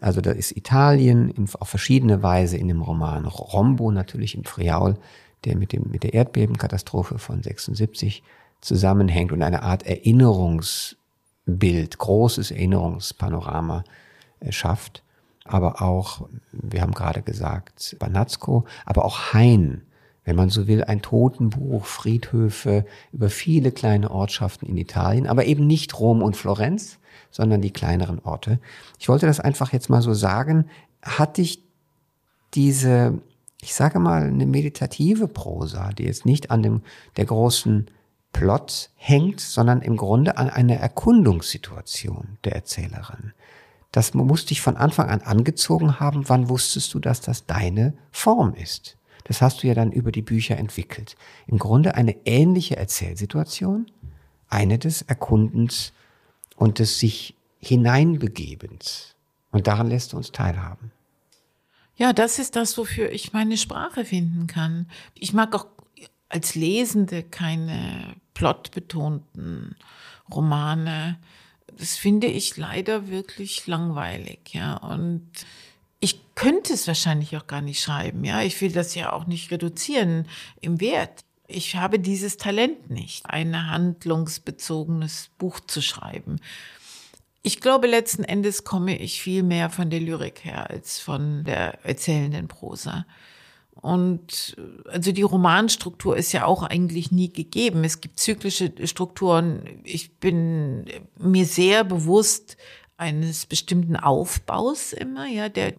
Also 0.00 0.20
da 0.20 0.30
ist 0.30 0.56
Italien 0.56 1.30
in, 1.30 1.48
auf 1.58 1.68
verschiedene 1.68 2.22
Weise 2.22 2.56
in 2.56 2.68
dem 2.68 2.80
Roman, 2.80 3.26
Rombo 3.26 3.90
natürlich 3.90 4.34
im 4.34 4.44
Friaul, 4.44 4.96
der 5.44 5.56
mit, 5.56 5.72
dem, 5.72 5.90
mit 5.90 6.04
der 6.04 6.14
Erdbebenkatastrophe 6.14 7.18
von 7.18 7.42
76 7.42 8.22
zusammenhängt 8.60 9.32
und 9.32 9.42
eine 9.42 9.62
Art 9.62 9.86
Erinnerungsbild, 9.86 11.98
großes 11.98 12.50
Erinnerungspanorama 12.50 13.84
äh, 14.40 14.52
schafft. 14.52 15.02
Aber 15.50 15.82
auch, 15.82 16.28
wir 16.52 16.80
haben 16.80 16.94
gerade 16.94 17.22
gesagt, 17.22 17.96
Banatsko, 17.98 18.64
aber 18.86 19.04
auch 19.04 19.32
Hain, 19.32 19.82
wenn 20.24 20.36
man 20.36 20.48
so 20.48 20.68
will, 20.68 20.84
ein 20.84 21.02
Totenbuch, 21.02 21.84
Friedhöfe 21.86 22.86
über 23.12 23.30
viele 23.30 23.72
kleine 23.72 24.12
Ortschaften 24.12 24.66
in 24.66 24.76
Italien, 24.76 25.26
aber 25.26 25.46
eben 25.46 25.66
nicht 25.66 25.98
Rom 25.98 26.22
und 26.22 26.36
Florenz, 26.36 26.98
sondern 27.32 27.62
die 27.62 27.72
kleineren 27.72 28.20
Orte. 28.20 28.60
Ich 29.00 29.08
wollte 29.08 29.26
das 29.26 29.40
einfach 29.40 29.72
jetzt 29.72 29.90
mal 29.90 30.02
so 30.02 30.14
sagen. 30.14 30.66
Hat 31.02 31.36
dich 31.36 31.64
diese, 32.54 33.18
ich 33.60 33.74
sage 33.74 33.98
mal, 33.98 34.22
eine 34.22 34.46
meditative 34.46 35.26
Prosa, 35.26 35.90
die 35.90 36.04
jetzt 36.04 36.26
nicht 36.26 36.52
an 36.52 36.62
dem, 36.62 36.82
der 37.16 37.24
großen 37.24 37.90
Plot 38.32 38.90
hängt, 38.94 39.40
sondern 39.40 39.82
im 39.82 39.96
Grunde 39.96 40.36
an 40.38 40.48
einer 40.48 40.76
Erkundungssituation 40.76 42.38
der 42.44 42.54
Erzählerin. 42.54 43.32
Das 43.92 44.14
muss 44.14 44.46
dich 44.46 44.60
von 44.60 44.76
Anfang 44.76 45.08
an 45.08 45.20
angezogen 45.20 45.98
haben. 45.98 46.28
Wann 46.28 46.48
wusstest 46.48 46.94
du, 46.94 47.00
dass 47.00 47.20
das 47.20 47.46
deine 47.46 47.94
Form 48.12 48.54
ist? 48.54 48.96
Das 49.24 49.42
hast 49.42 49.62
du 49.62 49.66
ja 49.66 49.74
dann 49.74 49.92
über 49.92 50.12
die 50.12 50.22
Bücher 50.22 50.56
entwickelt. 50.56 51.16
Im 51.46 51.58
Grunde 51.58 51.94
eine 51.94 52.16
ähnliche 52.24 52.76
Erzählsituation, 52.76 53.90
eine 54.48 54.78
des 54.78 55.02
Erkundens 55.02 55.92
und 56.56 56.78
des 56.78 56.98
sich 56.98 57.34
hineinbegebens. 57.58 59.14
Und 59.50 59.66
daran 59.66 59.88
lässt 59.88 60.12
du 60.12 60.16
uns 60.16 60.32
teilhaben. 60.32 60.92
Ja, 61.96 62.12
das 62.12 62.38
ist 62.38 62.56
das, 62.56 62.78
wofür 62.78 63.10
ich 63.10 63.32
meine 63.32 63.56
Sprache 63.56 64.04
finden 64.04 64.46
kann. 64.46 64.88
Ich 65.14 65.32
mag 65.32 65.54
auch 65.54 65.66
als 66.28 66.54
Lesende 66.54 67.22
keine 67.22 68.14
plotbetonten 68.34 69.76
Romane. 70.32 71.18
Das 71.80 71.96
finde 71.96 72.26
ich 72.26 72.58
leider 72.58 73.08
wirklich 73.08 73.66
langweilig, 73.66 74.52
ja. 74.52 74.76
Und 74.76 75.30
ich 75.98 76.20
könnte 76.34 76.74
es 76.74 76.86
wahrscheinlich 76.86 77.34
auch 77.38 77.46
gar 77.46 77.62
nicht 77.62 77.80
schreiben, 77.80 78.22
ja. 78.22 78.42
Ich 78.42 78.60
will 78.60 78.70
das 78.70 78.94
ja 78.94 79.14
auch 79.14 79.26
nicht 79.26 79.50
reduzieren 79.50 80.28
im 80.60 80.78
Wert. 80.78 81.20
Ich 81.46 81.76
habe 81.76 81.98
dieses 81.98 82.36
Talent 82.36 82.90
nicht, 82.90 83.24
ein 83.24 83.70
handlungsbezogenes 83.70 85.30
Buch 85.38 85.58
zu 85.60 85.80
schreiben. 85.80 86.36
Ich 87.42 87.60
glaube, 87.60 87.86
letzten 87.86 88.24
Endes 88.24 88.64
komme 88.64 88.98
ich 88.98 89.22
viel 89.22 89.42
mehr 89.42 89.70
von 89.70 89.88
der 89.88 90.00
Lyrik 90.00 90.44
her 90.44 90.68
als 90.68 90.98
von 90.98 91.44
der 91.44 91.82
erzählenden 91.82 92.46
Prosa. 92.46 93.06
Und 93.80 94.56
also 94.88 95.12
die 95.12 95.22
Romanstruktur 95.22 96.16
ist 96.16 96.32
ja 96.32 96.44
auch 96.44 96.62
eigentlich 96.62 97.10
nie 97.10 97.32
gegeben. 97.32 97.84
Es 97.84 98.00
gibt 98.00 98.20
zyklische 98.20 98.72
Strukturen. 98.86 99.80
Ich 99.84 100.18
bin 100.18 100.84
mir 101.18 101.46
sehr 101.46 101.84
bewusst 101.84 102.56
eines 102.98 103.46
bestimmten 103.46 103.96
Aufbaus 103.96 104.92
immer, 104.92 105.26
ja, 105.26 105.48
der 105.48 105.72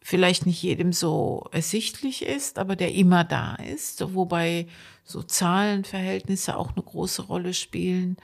vielleicht 0.00 0.46
nicht 0.46 0.62
jedem 0.62 0.92
so 0.92 1.48
ersichtlich 1.52 2.24
ist, 2.24 2.58
aber 2.58 2.76
der 2.76 2.94
immer 2.94 3.24
da 3.24 3.56
ist, 3.56 4.14
wobei 4.14 4.66
so 5.04 5.22
Zahlenverhältnisse 5.22 6.56
auch 6.56 6.72
eine 6.74 6.82
große 6.84 7.22
Rolle 7.22 7.54
spielen. 7.54 8.16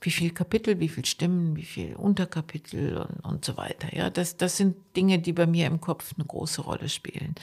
Wie 0.00 0.10
viel 0.10 0.30
Kapitel, 0.30 0.78
wie 0.78 0.88
viel 0.88 1.04
Stimmen, 1.04 1.56
wie 1.56 1.64
viel 1.64 1.96
Unterkapitel 1.96 2.98
und, 2.98 3.24
und 3.24 3.44
so 3.44 3.56
weiter. 3.56 3.94
Ja, 3.96 4.10
das, 4.10 4.36
das 4.36 4.56
sind 4.56 4.76
Dinge, 4.94 5.18
die 5.18 5.32
bei 5.32 5.46
mir 5.46 5.66
im 5.66 5.80
Kopf 5.80 6.12
eine 6.16 6.24
große 6.24 6.60
Rolle 6.60 6.88
spielen. 6.88 7.34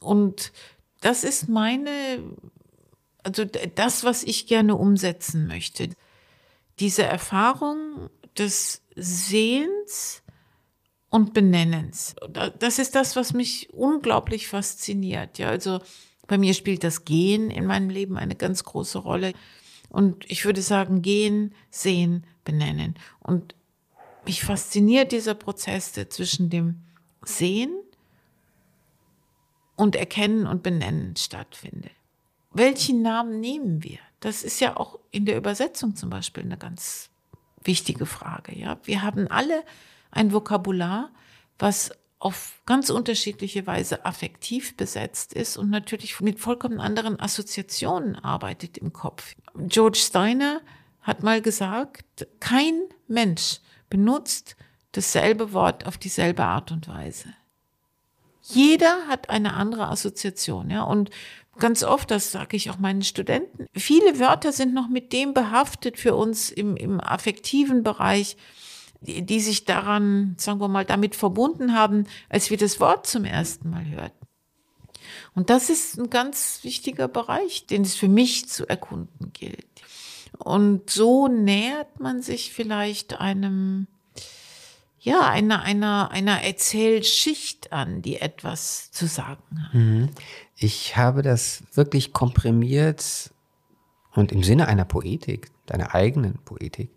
Und 0.00 0.52
das 1.00 1.24
ist 1.24 1.48
meine, 1.48 1.90
also 3.22 3.44
das, 3.44 4.04
was 4.04 4.22
ich 4.22 4.46
gerne 4.46 4.76
umsetzen 4.76 5.46
möchte. 5.46 5.90
Diese 6.80 7.02
Erfahrung 7.02 8.08
des 8.36 8.82
Sehens 8.94 10.22
und 11.10 11.34
Benennens. 11.34 12.14
Das 12.58 12.78
ist 12.78 12.94
das, 12.94 13.16
was 13.16 13.32
mich 13.32 13.72
unglaublich 13.72 14.48
fasziniert. 14.48 15.38
Ja, 15.38 15.48
also 15.48 15.80
bei 16.26 16.38
mir 16.38 16.54
spielt 16.54 16.84
das 16.84 17.04
Gehen 17.04 17.50
in 17.50 17.66
meinem 17.66 17.90
Leben 17.90 18.16
eine 18.16 18.36
ganz 18.36 18.64
große 18.64 18.98
Rolle. 18.98 19.32
Und 19.88 20.30
ich 20.30 20.44
würde 20.44 20.60
sagen, 20.60 21.00
gehen, 21.00 21.54
sehen, 21.70 22.26
benennen. 22.44 22.94
Und 23.20 23.54
mich 24.26 24.44
fasziniert 24.44 25.12
dieser 25.12 25.34
Prozess, 25.34 25.92
der 25.92 26.10
zwischen 26.10 26.50
dem 26.50 26.82
Sehen 27.24 27.70
und 29.78 29.96
Erkennen 29.96 30.46
und 30.46 30.62
Benennen 30.62 31.16
stattfindet. 31.16 31.92
Welchen 32.50 33.00
Namen 33.00 33.40
nehmen 33.40 33.84
wir? 33.84 33.98
Das 34.20 34.42
ist 34.42 34.60
ja 34.60 34.76
auch 34.76 34.98
in 35.12 35.24
der 35.24 35.36
Übersetzung 35.36 35.94
zum 35.94 36.10
Beispiel 36.10 36.42
eine 36.42 36.58
ganz 36.58 37.10
wichtige 37.62 38.04
Frage. 38.04 38.58
Ja, 38.58 38.78
wir 38.82 39.02
haben 39.02 39.28
alle 39.28 39.62
ein 40.10 40.32
Vokabular, 40.32 41.10
was 41.58 41.92
auf 42.18 42.60
ganz 42.66 42.90
unterschiedliche 42.90 43.66
Weise 43.68 44.04
affektiv 44.04 44.76
besetzt 44.76 45.32
ist 45.32 45.56
und 45.56 45.70
natürlich 45.70 46.20
mit 46.20 46.40
vollkommen 46.40 46.80
anderen 46.80 47.20
Assoziationen 47.20 48.16
arbeitet 48.16 48.78
im 48.78 48.92
Kopf. 48.92 49.36
George 49.54 49.98
Steiner 49.98 50.60
hat 51.02 51.22
mal 51.22 51.40
gesagt, 51.40 52.26
kein 52.40 52.82
Mensch 53.06 53.60
benutzt 53.88 54.56
dasselbe 54.90 55.52
Wort 55.52 55.86
auf 55.86 55.98
dieselbe 55.98 56.42
Art 56.42 56.72
und 56.72 56.88
Weise. 56.88 57.28
Jeder 58.50 59.06
hat 59.08 59.30
eine 59.30 59.54
andere 59.54 59.88
Assoziation, 59.88 60.70
ja. 60.70 60.82
Und 60.82 61.10
ganz 61.58 61.82
oft, 61.82 62.10
das 62.10 62.32
sage 62.32 62.56
ich 62.56 62.70
auch 62.70 62.78
meinen 62.78 63.02
Studenten, 63.02 63.66
viele 63.74 64.18
Wörter 64.18 64.52
sind 64.52 64.72
noch 64.74 64.88
mit 64.88 65.12
dem 65.12 65.34
behaftet 65.34 65.98
für 65.98 66.14
uns 66.14 66.50
im, 66.50 66.76
im 66.76 67.00
affektiven 67.00 67.82
Bereich, 67.82 68.36
die, 69.00 69.22
die 69.24 69.40
sich 69.40 69.64
daran, 69.64 70.34
sagen 70.38 70.60
wir 70.60 70.68
mal, 70.68 70.84
damit 70.84 71.14
verbunden 71.14 71.74
haben, 71.74 72.06
als 72.28 72.50
wir 72.50 72.56
das 72.56 72.80
Wort 72.80 73.06
zum 73.06 73.24
ersten 73.24 73.70
Mal 73.70 73.86
hörten. 73.86 74.26
Und 75.34 75.50
das 75.50 75.70
ist 75.70 75.98
ein 75.98 76.10
ganz 76.10 76.60
wichtiger 76.62 77.08
Bereich, 77.08 77.66
den 77.66 77.82
es 77.82 77.94
für 77.94 78.08
mich 78.08 78.48
zu 78.48 78.66
erkunden 78.66 79.32
gilt. 79.32 79.66
Und 80.38 80.90
so 80.90 81.28
nähert 81.28 82.00
man 82.00 82.22
sich 82.22 82.52
vielleicht 82.52 83.20
einem 83.20 83.86
ja, 85.00 85.28
einer, 85.28 85.62
einer, 85.62 86.10
einer 86.10 86.42
Erzählschicht 86.42 87.72
an, 87.72 88.02
die 88.02 88.20
etwas 88.20 88.90
zu 88.90 89.06
sagen 89.06 89.42
hat. 89.64 89.74
Mhm. 89.74 90.08
Ich 90.56 90.96
habe 90.96 91.22
das 91.22 91.62
wirklich 91.74 92.12
komprimiert 92.12 93.30
und 94.12 94.32
im 94.32 94.42
Sinne 94.42 94.66
einer 94.66 94.84
Poetik, 94.84 95.50
deiner 95.66 95.94
eigenen 95.94 96.38
Poetik, 96.44 96.90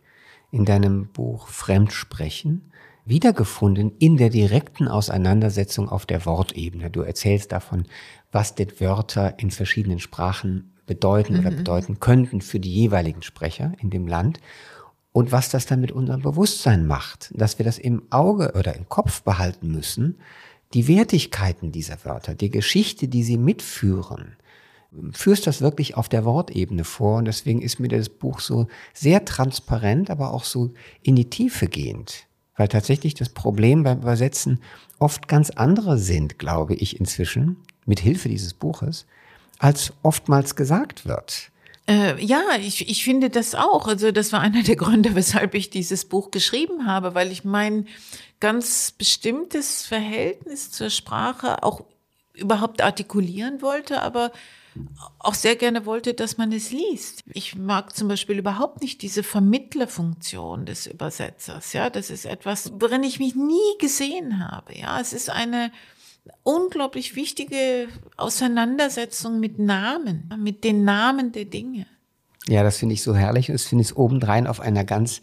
in 0.52 0.66
deinem 0.66 1.08
Buch 1.08 1.48
Fremdsprechen 1.48 2.72
wiedergefunden 3.06 3.94
in 4.00 4.18
der 4.18 4.30
direkten 4.30 4.88
Auseinandersetzung 4.88 5.90
auf 5.90 6.06
der 6.06 6.26
Wortebene. 6.26 6.90
Du 6.90 7.02
erzählst 7.02 7.52
davon, 7.52 7.86
was 8.32 8.56
die 8.56 8.80
Wörter 8.80 9.40
in 9.40 9.52
verschiedenen 9.52 10.00
Sprachen 10.00 10.72
bedeuten 10.86 11.34
mhm. 11.34 11.40
oder 11.40 11.52
bedeuten 11.52 12.00
könnten 12.00 12.42
für 12.42 12.60
die 12.60 12.74
jeweiligen 12.74 13.22
Sprecher 13.22 13.74
in 13.80 13.90
dem 13.90 14.08
Land 14.08 14.40
und 15.14 15.32
was 15.32 15.50
das 15.50 15.66
dann 15.66 15.82
mit 15.82 15.92
unserem 15.92 16.22
Bewusstsein 16.22 16.88
macht, 16.88 17.32
dass 17.34 17.58
wir 17.58 17.66
das 17.66 17.78
im 17.78 18.04
Auge 18.10 18.54
oder 18.58 18.76
im 18.76 18.88
Kopf 18.88 19.24
behalten 19.24 19.72
müssen, 19.72 20.18
die 20.74 20.88
Wertigkeiten 20.88 21.72
dieser 21.72 22.04
Wörter, 22.06 22.34
die 22.34 22.50
Geschichte, 22.50 23.08
die 23.08 23.24
sie 23.24 23.38
mitführen, 23.38 24.38
führst 25.12 25.48
das 25.48 25.62
wirklich 25.62 25.96
auf 25.96 26.10
der 26.10 26.26
Wortebene 26.26 26.84
vor 26.84 27.18
und 27.18 27.26
deswegen 27.26 27.62
ist 27.62 27.80
mir 27.80 27.88
das 27.88 28.10
Buch 28.10 28.40
so 28.40 28.68
sehr 28.94 29.26
transparent, 29.26 30.10
aber 30.10 30.34
auch 30.34 30.44
so 30.44 30.74
in 31.02 31.16
die 31.16 31.30
Tiefe 31.30 31.68
gehend, 31.68 32.28
weil 32.58 32.68
tatsächlich 32.68 33.14
das 33.14 33.30
Problem 33.30 33.84
beim 33.84 34.00
Übersetzen 34.00 34.60
oft 35.00 35.28
ganz 35.28 35.50
andere 35.50 35.98
sind, 35.98 36.40
glaube 36.40 36.76
ich 36.76 37.00
inzwischen, 37.00 37.58
mit 37.86 38.00
Hilfe 38.00 38.30
dieses 38.30 38.54
Buches, 38.54 39.06
als 39.60 39.94
oftmals 40.04 40.56
gesagt 40.56 41.06
wird. 41.06 41.51
Äh, 41.88 42.24
ja, 42.24 42.42
ich, 42.60 42.90
ich 42.90 43.04
finde 43.04 43.30
das 43.30 43.56
auch. 43.56 43.88
Also 43.88 44.12
das 44.12 44.32
war 44.32 44.42
einer 44.42 44.64
der 44.64 44.76
Gründe, 44.76 45.16
weshalb 45.16 45.54
ich 45.56 45.70
dieses 45.70 46.06
Buch 46.06 46.32
geschrieben 46.32 46.86
habe, 46.86 47.16
weil 47.16 47.32
ich 47.32 47.44
mein 47.44 47.88
ganz 48.40 48.92
bestimmtes 48.92 49.86
Verhältnis 49.86 50.72
zur 50.72 50.90
Sprache 50.90 51.64
auch 51.64 51.84
überhaupt 52.34 52.82
artikulieren 52.82 53.62
wollte, 53.62 54.02
aber 54.02 54.32
auch 55.20 55.34
sehr 55.34 55.56
gerne 55.56 55.86
wollte, 55.86 56.14
dass 56.14 56.38
man 56.38 56.52
es 56.54 56.72
liest. 56.72 57.24
Ich 57.34 57.56
mag 57.56 57.96
zum 57.96 58.08
Beispiel 58.08 58.40
überhaupt 58.40 58.82
nicht 58.82 59.02
diese 59.02 59.22
Vermittlerfunktion 59.22 60.66
des 60.66 60.88
Übersetzers. 60.88 61.74
Ja, 61.74 61.90
das 61.90 62.10
ist 62.10 62.26
etwas, 62.26 62.72
worin 62.80 63.04
ich 63.04 63.20
mich 63.20 63.36
nie 63.36 63.78
gesehen 63.80 64.40
habe. 64.40 64.78
Ja, 64.78 65.00
es 65.00 65.12
ist 65.12 65.30
eine 65.30 65.72
unglaublich 66.44 67.16
wichtige 67.16 67.88
Auseinandersetzung 68.18 69.40
mit 69.40 69.60
Namen, 69.60 70.34
mit 70.38 70.64
den 70.64 70.84
Namen 70.84 71.32
der 71.32 71.46
Dinge. 71.46 71.86
Ja, 72.48 72.64
das 72.64 72.78
finde 72.78 72.94
ich 72.94 73.04
so 73.04 73.16
herrlich 73.16 73.50
und 73.50 73.54
das 73.54 73.64
finde 73.64 73.84
ich 73.84 73.96
obendrein 73.96 74.48
auf 74.48 74.60
einer 74.60 74.84
ganz 74.84 75.22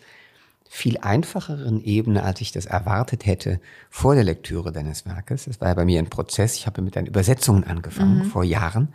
viel 0.68 0.98
einfacheren 0.98 1.82
Ebene, 1.82 2.22
als 2.22 2.40
ich 2.40 2.52
das 2.52 2.66
erwartet 2.66 3.26
hätte 3.26 3.60
vor 3.90 4.14
der 4.14 4.24
Lektüre 4.24 4.70
deines 4.70 5.06
Werkes. 5.06 5.46
Das 5.46 5.60
war 5.60 5.68
ja 5.68 5.74
bei 5.74 5.84
mir 5.84 5.98
ein 5.98 6.10
Prozess. 6.10 6.56
Ich 6.56 6.66
habe 6.66 6.82
mit 6.82 6.94
deinen 6.94 7.06
Übersetzungen 7.06 7.64
angefangen 7.64 8.18
mhm. 8.18 8.24
vor 8.24 8.44
Jahren 8.44 8.88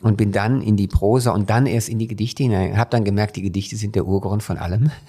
und 0.00 0.16
bin 0.16 0.30
dann 0.30 0.62
in 0.62 0.76
die 0.76 0.86
Prosa 0.86 1.32
und 1.32 1.50
dann 1.50 1.66
erst 1.66 1.88
in 1.88 1.98
die 1.98 2.06
Gedichte 2.06 2.44
hinein. 2.44 2.76
Habe 2.76 2.90
dann 2.90 3.04
gemerkt, 3.04 3.34
die 3.34 3.42
Gedichte 3.42 3.74
sind 3.76 3.96
der 3.96 4.06
Urgrund 4.06 4.42
von 4.42 4.58
allem. 4.58 4.90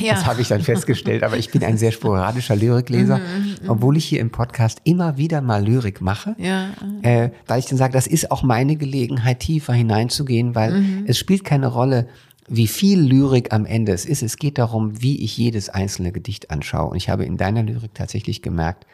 Ja. 0.00 0.14
Das 0.14 0.26
habe 0.26 0.42
ich 0.42 0.48
dann 0.48 0.60
festgestellt. 0.60 1.24
Aber 1.24 1.38
ich 1.38 1.50
bin 1.50 1.64
ein 1.64 1.76
sehr 1.76 1.90
sporadischer 1.90 2.54
Lyrikleser, 2.54 3.18
mhm, 3.18 3.56
mhm, 3.62 3.70
obwohl 3.70 3.96
ich 3.96 4.04
hier 4.04 4.20
im 4.20 4.30
Podcast 4.30 4.80
immer 4.84 5.16
wieder 5.16 5.40
mal 5.40 5.64
Lyrik 5.64 6.00
mache, 6.00 6.36
ja. 6.38 6.68
äh, 7.02 7.30
weil 7.46 7.58
ich 7.58 7.66
dann 7.66 7.78
sage, 7.78 7.94
das 7.94 8.06
ist 8.06 8.30
auch 8.30 8.42
meine 8.42 8.76
Gelegenheit, 8.76 9.40
tiefer 9.40 9.72
hineinzugehen, 9.72 10.54
weil 10.54 10.80
mhm. 10.80 11.04
es 11.06 11.18
spielt 11.18 11.42
keine 11.42 11.66
Rolle, 11.66 12.06
wie 12.48 12.66
viel 12.66 13.00
Lyrik 13.00 13.52
am 13.52 13.66
Ende 13.66 13.92
es 13.92 14.04
ist. 14.04 14.22
Es 14.22 14.36
geht 14.36 14.58
darum, 14.58 15.02
wie 15.02 15.22
ich 15.24 15.36
jedes 15.36 15.68
einzelne 15.68 16.12
Gedicht 16.12 16.50
anschaue. 16.50 16.90
Und 16.90 16.96
ich 16.96 17.08
habe 17.08 17.24
in 17.24 17.36
deiner 17.36 17.62
Lyrik 17.62 17.94
tatsächlich 17.94 18.42
gemerkt, 18.42 18.86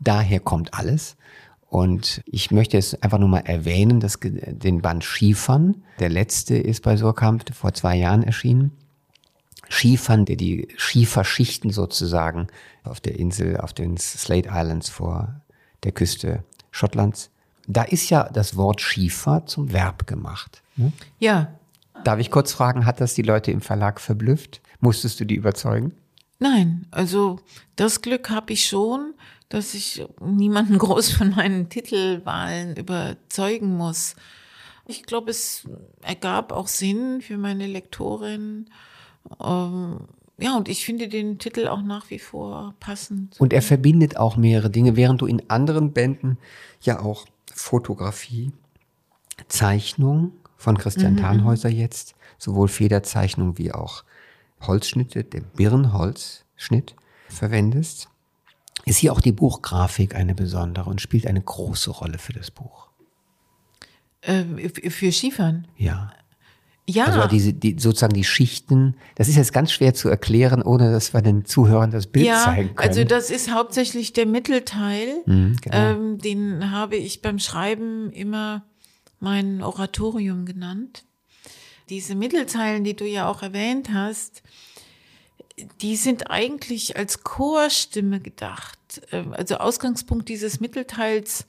daher 0.00 0.40
kommt 0.40 0.74
alles. 0.74 1.16
Und 1.68 2.22
ich 2.24 2.50
möchte 2.50 2.78
es 2.78 3.00
einfach 3.02 3.18
nur 3.18 3.28
mal 3.28 3.40
erwähnen, 3.40 4.00
dass 4.00 4.18
den 4.20 4.80
Band 4.80 5.04
Skifahren, 5.04 5.84
der 6.00 6.08
letzte 6.08 6.56
ist 6.56 6.82
bei 6.82 6.96
Surkamp 6.96 7.54
vor 7.54 7.74
zwei 7.74 7.96
Jahren 7.96 8.22
erschienen. 8.22 8.72
Skifahren, 9.68 10.24
der 10.24 10.36
die 10.36 10.68
Schieferschichten 10.78 11.70
sozusagen 11.70 12.46
auf 12.84 13.00
der 13.00 13.18
Insel, 13.18 13.58
auf 13.58 13.74
den 13.74 13.98
Slate 13.98 14.48
Islands 14.48 14.88
vor 14.88 15.42
der 15.84 15.92
Küste 15.92 16.42
Schottlands. 16.70 17.30
Da 17.66 17.82
ist 17.82 18.08
ja 18.08 18.30
das 18.32 18.56
Wort 18.56 18.80
Schiefer 18.80 19.44
zum 19.44 19.72
Verb 19.72 20.06
gemacht. 20.06 20.62
Ne? 20.76 20.92
Ja. 21.18 21.52
Darf 22.02 22.18
ich 22.18 22.30
kurz 22.30 22.52
fragen, 22.52 22.86
hat 22.86 23.00
das 23.00 23.14
die 23.14 23.22
Leute 23.22 23.50
im 23.50 23.60
Verlag 23.60 24.00
verblüfft? 24.00 24.62
Musstest 24.80 25.20
du 25.20 25.26
die 25.26 25.34
überzeugen? 25.34 25.92
Nein, 26.38 26.86
also 26.92 27.40
das 27.76 28.00
Glück 28.00 28.30
habe 28.30 28.52
ich 28.52 28.66
schon, 28.66 29.14
dass 29.48 29.74
ich 29.74 30.04
niemanden 30.20 30.78
groß 30.78 31.10
von 31.10 31.30
meinen 31.30 31.68
Titelwahlen 31.68 32.76
überzeugen 32.76 33.76
muss. 33.76 34.16
Ich 34.86 35.02
glaube, 35.04 35.30
es 35.30 35.68
ergab 36.02 36.52
auch 36.52 36.68
Sinn 36.68 37.20
für 37.20 37.36
meine 37.36 37.66
Lektorin. 37.66 38.70
Ähm, 39.42 40.00
ja, 40.38 40.56
und 40.56 40.68
ich 40.68 40.84
finde 40.84 41.08
den 41.08 41.38
Titel 41.38 41.66
auch 41.66 41.82
nach 41.82 42.10
wie 42.10 42.18
vor 42.18 42.74
passend. 42.80 43.38
Und 43.40 43.52
er 43.52 43.62
verbindet 43.62 44.16
auch 44.16 44.36
mehrere 44.36 44.70
Dinge, 44.70 44.96
während 44.96 45.20
du 45.20 45.26
in 45.26 45.50
anderen 45.50 45.92
Bänden 45.92 46.38
ja 46.80 47.00
auch 47.00 47.26
Fotografie, 47.52 48.52
Zeichnung 49.48 50.32
von 50.56 50.78
Christian 50.78 51.14
mhm. 51.14 51.18
Tarnhäuser 51.18 51.68
jetzt, 51.68 52.14
sowohl 52.38 52.68
Federzeichnung 52.68 53.58
wie 53.58 53.72
auch 53.72 54.04
Holzschnitte, 54.60 55.24
der 55.24 55.40
Birnholzschnitt 55.40 56.94
verwendest 57.28 58.08
ist 58.88 58.98
hier 58.98 59.12
auch 59.12 59.20
die 59.20 59.32
Buchgrafik 59.32 60.14
eine 60.14 60.34
besondere 60.34 60.88
und 60.88 61.00
spielt 61.00 61.26
eine 61.26 61.40
große 61.40 61.90
Rolle 61.90 62.18
für 62.18 62.32
das 62.32 62.50
Buch. 62.50 62.88
Äh, 64.22 64.44
für 64.90 65.12
Skifahren? 65.12 65.68
Ja. 65.76 66.12
Ja. 66.88 67.04
Also 67.04 67.28
diese, 67.28 67.52
die, 67.52 67.76
sozusagen 67.78 68.14
die 68.14 68.24
Schichten, 68.24 68.94
das 69.16 69.28
ist 69.28 69.36
jetzt 69.36 69.52
ganz 69.52 69.72
schwer 69.72 69.92
zu 69.92 70.08
erklären, 70.08 70.62
ohne 70.62 70.90
dass 70.90 71.12
wir 71.12 71.20
den 71.20 71.44
Zuhörern 71.44 71.90
das 71.90 72.06
Bild 72.06 72.24
ja, 72.24 72.44
zeigen 72.44 72.74
können. 72.74 72.88
Also 72.88 73.04
das 73.04 73.30
ist 73.30 73.52
hauptsächlich 73.52 74.14
der 74.14 74.24
Mittelteil. 74.24 75.22
Mhm, 75.26 75.56
genau. 75.60 75.76
ähm, 75.76 76.18
den 76.18 76.70
habe 76.70 76.96
ich 76.96 77.20
beim 77.20 77.38
Schreiben 77.38 78.10
immer 78.12 78.64
mein 79.20 79.62
Oratorium 79.62 80.46
genannt. 80.46 81.04
Diese 81.90 82.14
Mittelteilen, 82.14 82.84
die 82.84 82.96
du 82.96 83.04
ja 83.04 83.28
auch 83.28 83.42
erwähnt 83.42 83.90
hast, 83.92 84.42
die 85.80 85.96
sind 85.96 86.30
eigentlich 86.30 86.96
als 86.96 87.22
Chorstimme 87.22 88.20
gedacht. 88.20 88.78
Ähm, 89.12 89.32
also 89.32 89.56
Ausgangspunkt 89.56 90.28
dieses 90.28 90.60
Mittelteils 90.60 91.46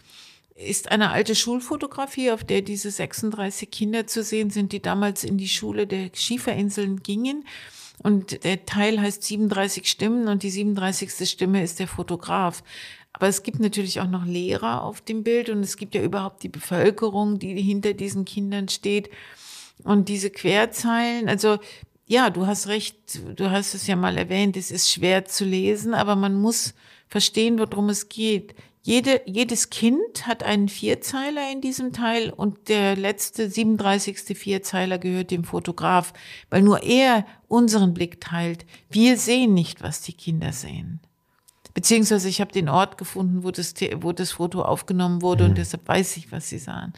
ist 0.56 0.92
eine 0.92 1.12
alte 1.12 1.36
Schulfotografie, 1.36 2.32
auf 2.32 2.44
der 2.44 2.62
diese 2.62 2.92
36 2.92 3.72
Kinder 3.72 4.08
zu 4.08 4.24
sehen 4.24 4.50
sind, 4.50 4.74
die 4.74 4.82
damals 4.82 5.24
in 5.24 5.38
die 5.38 5.48
Schule 5.48 5.88
der 5.88 6.10
Schieferinseln 6.14 7.02
gingen. 7.02 7.46
Und 8.02 8.44
der 8.44 8.66
Teil 8.66 9.00
heißt 9.00 9.24
37 9.24 9.90
Stimmen 9.90 10.28
und 10.28 10.44
die 10.44 10.50
37. 10.50 11.30
Stimme 11.30 11.64
ist 11.64 11.80
der 11.80 11.88
Fotograf. 11.88 12.64
Aber 13.14 13.28
es 13.28 13.44
gibt 13.44 13.60
natürlich 13.60 14.00
auch 14.00 14.08
noch 14.08 14.26
Lehrer 14.26 14.84
auf 14.84 15.02
dem 15.02 15.24
Bild 15.24 15.50
und 15.50 15.62
es 15.62 15.78
gibt 15.78 15.96
ja 15.96 16.02
überhaupt 16.02 16.44
die 16.44 16.50
Bevölkerung, 16.50 17.40
die 17.40 17.62
hinter 17.62 17.94
diesen 17.94 18.26
Kindern 18.26 18.70
steht. 18.70 19.10
Und 19.84 20.10
diese 20.10 20.30
Querzeilen, 20.30 21.30
also 21.30 21.58
ja, 22.10 22.32
du 22.32 22.48
hast 22.48 22.68
recht, 22.68 23.22
du 23.36 23.52
hast 23.52 23.76
es 23.76 23.86
ja 23.86 23.96
mal 23.96 24.18
erwähnt, 24.18 24.58
es 24.58 24.72
ist 24.72 24.90
schwer 24.90 25.26
zu 25.26 25.46
lesen, 25.46 25.94
aber 25.94 26.16
man 26.16 26.34
muss 26.34 26.74
verstehen, 27.08 27.60
worum 27.60 27.90
es 27.90 28.10
geht. 28.10 28.56
Jede, 28.82 29.22
jedes 29.28 29.70
Kind 29.70 30.26
hat 30.26 30.42
einen 30.42 30.70
Vierzeiler 30.70 31.52
in 31.52 31.62
diesem 31.62 31.94
Teil 31.94 32.32
und 32.32 32.68
der 32.68 32.96
letzte 32.96 33.48
37. 33.48 34.36
Vierzeiler 34.36 34.98
gehört 34.98 35.30
dem 35.30 35.44
Fotograf, 35.44 36.14
weil 36.50 36.64
nur 36.64 36.82
er 36.82 37.28
unseren 37.48 37.94
Blick 37.94 38.20
teilt. 38.20 38.66
Wir 38.90 39.16
sehen 39.16 39.54
nicht, 39.54 39.84
was 39.84 40.02
die 40.02 40.14
Kinder 40.14 40.52
sehen. 40.52 41.02
Beziehungsweise 41.76 42.28
ich 42.28 42.42
habe 42.42 42.52
den 42.52 42.70
Ort 42.70 42.98
gefunden, 42.98 43.44
wo 43.44 43.52
das, 43.52 43.76
wo 43.98 44.14
das 44.14 44.32
Foto 44.32 44.64
aufgenommen 44.64 45.22
wurde 45.22 45.44
mhm. 45.44 45.50
und 45.52 45.58
deshalb 45.60 45.88
weiß 45.88 46.18
ich, 46.18 46.32
was 46.32 46.50
sie 46.50 46.58
sahen. 46.58 46.94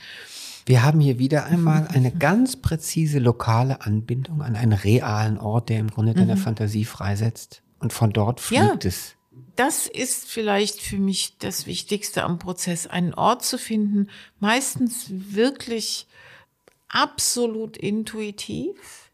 Wir 0.65 0.84
haben 0.84 1.00
hier 1.00 1.19
wieder 1.19 1.45
einmal 1.45 1.88
eine 1.88 2.12
ganz 2.12 2.56
präzise 2.56 3.19
lokale 3.19 3.82
Anbindung 3.82 4.41
an 4.41 4.56
einen 4.56 4.74
realen 4.74 5.38
Ort, 5.38 5.69
der 5.69 5.80
im 5.80 5.89
Grunde 5.89 6.13
deine 6.13 6.36
mhm. 6.36 6.39
Fantasie 6.39 6.86
freisetzt. 6.86 7.63
Und 7.80 7.93
von 7.93 8.12
dort 8.12 8.39
fliegt 8.39 8.84
ja, 8.84 8.89
es. 8.89 9.15
Das 9.56 9.88
ist 9.88 10.28
vielleicht 10.28 10.80
für 10.80 10.97
mich 10.97 11.38
das 11.39 11.65
Wichtigste 11.65 12.24
am 12.24 12.39
Prozess, 12.39 12.88
einen 12.88 13.13
Ort 13.13 13.43
zu 13.43 13.58
finden, 13.58 14.08
meistens 14.39 15.08
wirklich 15.10 16.08
absolut 16.88 17.78
intuitiv, 17.78 19.12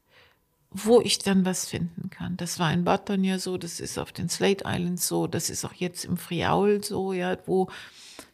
wo 0.72 1.00
ich 1.02 1.20
dann 1.20 1.46
was 1.46 1.68
finden 1.68 2.10
kann. 2.10 2.38
Das 2.38 2.60
war 2.60 2.72
in 2.74 2.84
Baton 2.84 3.24
ja 3.24 3.40
so, 3.40 3.58
das 3.58 3.80
ist 3.80 3.98
auf 3.98 4.12
den 4.12 4.30
Slate 4.30 4.66
Islands 4.68 5.08
so, 5.08 5.28
das 5.28 5.50
ist 5.50 5.66
auch 5.66 5.74
jetzt 5.74 6.06
im 6.06 6.18
Friaul 6.18 6.84
so, 6.84 7.14
ja, 7.14 7.38
wo 7.46 7.70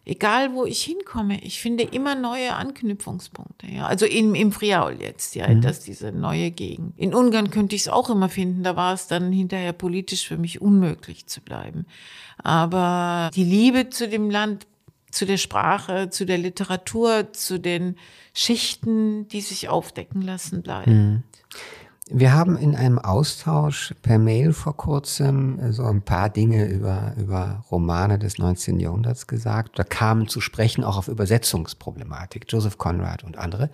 egal 0.05 0.53
wo 0.53 0.65
ich 0.65 0.83
hinkomme, 0.83 1.41
ich 1.43 1.61
finde 1.61 1.83
immer 1.83 2.15
neue 2.15 2.53
Anknüpfungspunkte. 2.55 3.67
Ja, 3.67 3.85
also 3.85 4.05
im, 4.05 4.35
im 4.35 4.51
Friaul 4.51 4.97
jetzt, 4.99 5.35
ja, 5.35 5.47
mhm. 5.47 5.61
das 5.61 5.79
diese 5.79 6.11
neue 6.11 6.51
Gegend. 6.51 6.97
In 6.97 7.13
Ungarn 7.13 7.49
könnte 7.49 7.75
ich 7.75 7.83
es 7.83 7.87
auch 7.87 8.09
immer 8.09 8.29
finden. 8.29 8.63
Da 8.63 8.75
war 8.75 8.93
es 8.93 9.07
dann 9.07 9.31
hinterher 9.31 9.73
politisch 9.73 10.27
für 10.27 10.37
mich 10.37 10.61
unmöglich 10.61 11.27
zu 11.27 11.41
bleiben. 11.41 11.85
Aber 12.37 13.29
die 13.33 13.43
Liebe 13.43 13.89
zu 13.89 14.07
dem 14.07 14.29
Land, 14.29 14.67
zu 15.11 15.25
der 15.25 15.37
Sprache, 15.37 16.09
zu 16.09 16.25
der 16.25 16.37
Literatur, 16.37 17.31
zu 17.31 17.59
den 17.59 17.95
Schichten, 18.33 19.27
die 19.27 19.41
sich 19.41 19.69
aufdecken 19.69 20.21
lassen, 20.21 20.63
bleibt. 20.63 20.87
Mhm. 20.87 21.23
Wir 22.09 22.33
haben 22.33 22.57
in 22.57 22.75
einem 22.75 22.99
Austausch 22.99 23.95
per 24.01 24.19
Mail 24.19 24.51
vor 24.51 24.75
kurzem 24.75 25.59
äh, 25.59 25.71
so 25.71 25.83
ein 25.85 26.01
paar 26.01 26.29
Dinge 26.29 26.65
über, 26.65 27.13
über 27.17 27.63
Romane 27.71 28.19
des 28.19 28.37
19. 28.37 28.79
Jahrhunderts 28.79 29.27
gesagt. 29.27 29.79
Da 29.79 29.83
kamen 29.83 30.27
zu 30.27 30.41
sprechen 30.41 30.83
auch 30.83 30.97
auf 30.97 31.07
Übersetzungsproblematik, 31.07 32.45
Joseph 32.49 32.77
Conrad 32.77 33.23
und 33.23 33.37
andere. 33.37 33.69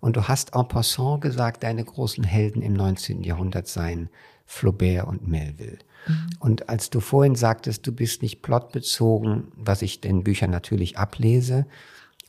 Und 0.00 0.16
du 0.16 0.28
hast 0.28 0.54
en 0.54 0.66
passant 0.66 1.20
gesagt, 1.20 1.62
deine 1.62 1.84
großen 1.84 2.24
Helden 2.24 2.62
im 2.62 2.72
19. 2.72 3.22
Jahrhundert 3.22 3.66
seien 3.66 4.08
Flaubert 4.46 5.06
und 5.06 5.28
Melville. 5.28 5.78
Mhm. 6.06 6.30
Und 6.38 6.68
als 6.70 6.88
du 6.88 7.00
vorhin 7.00 7.34
sagtest, 7.34 7.86
du 7.86 7.92
bist 7.92 8.22
nicht 8.22 8.40
plotbezogen, 8.40 9.48
was 9.56 9.82
ich 9.82 10.00
den 10.00 10.24
Büchern 10.24 10.50
natürlich 10.50 10.96
ablese, 10.96 11.66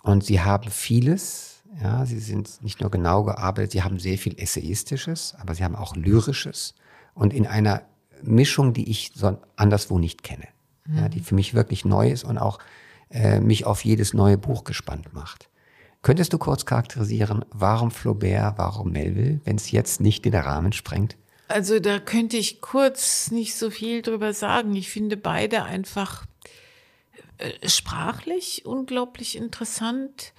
und 0.02 0.23
sie 0.23 0.41
haben 0.41 0.69
vieles, 0.69 1.49
ja, 1.82 2.05
sie 2.05 2.19
sind 2.19 2.62
nicht 2.63 2.82
nur 2.82 2.89
genau 2.89 3.23
gearbeitet, 3.23 3.71
sie 3.71 3.84
haben 3.84 3.99
sehr 3.99 4.17
viel 4.17 4.39
Essayistisches, 4.39 5.36
aber 5.39 5.53
sie 5.53 5.63
haben 5.63 5.75
auch 5.75 5.95
Lyrisches 5.95 6.75
und 7.13 7.34
in 7.34 7.47
einer 7.47 7.84
Mischung, 8.23 8.73
die 8.73 8.89
ich 8.89 9.12
so 9.15 9.38
anderswo 9.55 9.99
nicht 9.99 10.23
kenne. 10.23 10.47
Mhm. 10.86 10.97
Ja, 10.97 11.10
die 11.10 11.19
für 11.19 11.36
mich 11.36 11.53
wirklich 11.53 11.86
neu 11.86 12.10
ist 12.10 12.23
und 12.23 12.38
auch 12.38 12.60
äh, 13.12 13.39
mich 13.39 13.65
auf 13.65 13.86
jedes 13.86 14.13
neue 14.13 14.38
Buch 14.38 14.63
gespannt 14.63 15.13
macht. 15.13 15.49
Könntest 16.01 16.32
du 16.32 16.38
kurz 16.38 16.65
charakterisieren, 16.65 17.43
warum 17.51 17.91
Flaubert, 17.91 18.57
warum 18.57 18.91
Melville, 18.91 19.41
wenn 19.43 19.57
es 19.57 19.72
jetzt 19.72 19.99
nicht 19.99 20.26
in 20.26 20.32
den 20.32 20.41
Rahmen 20.41 20.72
sprengt? 20.72 21.17
Also 21.49 21.80
da 21.80 21.99
könnte 21.99 22.38
ich 22.38 22.61
kurz 22.61 23.32
nicht 23.32 23.55
so 23.55 23.70
viel 23.70 24.01
drüber 24.01 24.34
sagen. 24.34 24.76
Ich 24.76 24.89
finde 24.89 25.17
beide 25.17 25.63
einfach 25.63 26.26
äh, 27.38 27.67
sprachlich 27.67 28.65
unglaublich 28.65 29.36
interessant. 29.36 30.34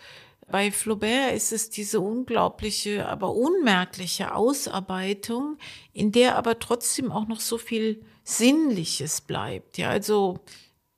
Bei 0.51 0.73
Flaubert 0.73 1.35
ist 1.35 1.53
es 1.53 1.71
diese 1.71 2.01
unglaubliche, 2.01 3.07
aber 3.09 3.35
unmerkliche 3.35 4.35
Ausarbeitung, 4.35 5.59
in 5.93 6.13
der 6.13 6.37
aber 6.37 6.59
trotzdem 6.59 7.13
auch 7.13 7.29
noch 7.29 7.41
so 7.41 7.57
viel 7.57 8.03
Sinnliches 8.25 9.21
bleibt. 9.21 9.79
Ja, 9.79 9.91
also 9.91 10.41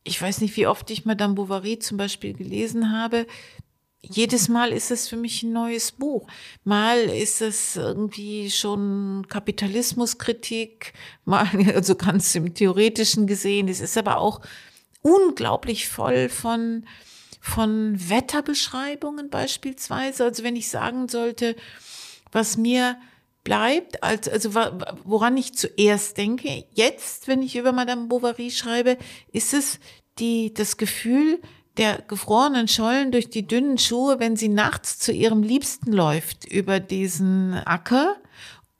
ich 0.04 0.20
weiß 0.20 0.40
nicht, 0.40 0.56
wie 0.56 0.66
oft 0.66 0.90
ich 0.90 1.04
Madame 1.04 1.34
Bovary 1.34 1.78
zum 1.78 1.96
Beispiel 1.96 2.32
gelesen 2.32 2.92
habe. 2.92 3.26
Jedes 4.00 4.48
Mal 4.48 4.72
ist 4.72 4.90
es 4.90 5.08
für 5.08 5.16
mich 5.16 5.42
ein 5.42 5.52
neues 5.52 5.92
Buch. 5.92 6.26
Mal 6.64 6.98
ist 6.98 7.40
es 7.40 7.76
irgendwie 7.76 8.50
schon 8.50 9.26
Kapitalismuskritik, 9.28 10.92
mal, 11.24 11.46
also 11.74 11.94
ganz 11.94 12.34
im 12.34 12.54
Theoretischen 12.54 13.26
gesehen. 13.26 13.68
Es 13.68 13.80
ist 13.80 13.96
aber 13.96 14.18
auch 14.18 14.40
unglaublich 15.02 15.88
voll 15.88 16.28
von 16.28 16.84
von 17.44 17.96
Wetterbeschreibungen 18.08 19.28
beispielsweise. 19.28 20.22
Also 20.24 20.44
wenn 20.44 20.54
ich 20.54 20.70
sagen 20.70 21.08
sollte, 21.08 21.56
was 22.30 22.56
mir 22.56 22.96
bleibt, 23.42 24.04
als, 24.04 24.28
also 24.28 24.54
woran 25.02 25.36
ich 25.36 25.52
zuerst 25.52 26.16
denke, 26.16 26.64
jetzt, 26.70 27.26
wenn 27.26 27.42
ich 27.42 27.56
über 27.56 27.72
Madame 27.72 28.06
Bovary 28.06 28.52
schreibe, 28.52 28.96
ist 29.32 29.54
es 29.54 29.80
die, 30.20 30.54
das 30.54 30.76
Gefühl 30.76 31.40
der 31.78 32.00
gefrorenen 32.02 32.68
Schollen 32.68 33.10
durch 33.10 33.28
die 33.28 33.46
dünnen 33.46 33.76
Schuhe, 33.76 34.20
wenn 34.20 34.36
sie 34.36 34.48
nachts 34.48 35.00
zu 35.00 35.10
ihrem 35.10 35.42
Liebsten 35.42 35.92
läuft 35.92 36.44
über 36.44 36.78
diesen 36.78 37.54
Acker 37.54 38.18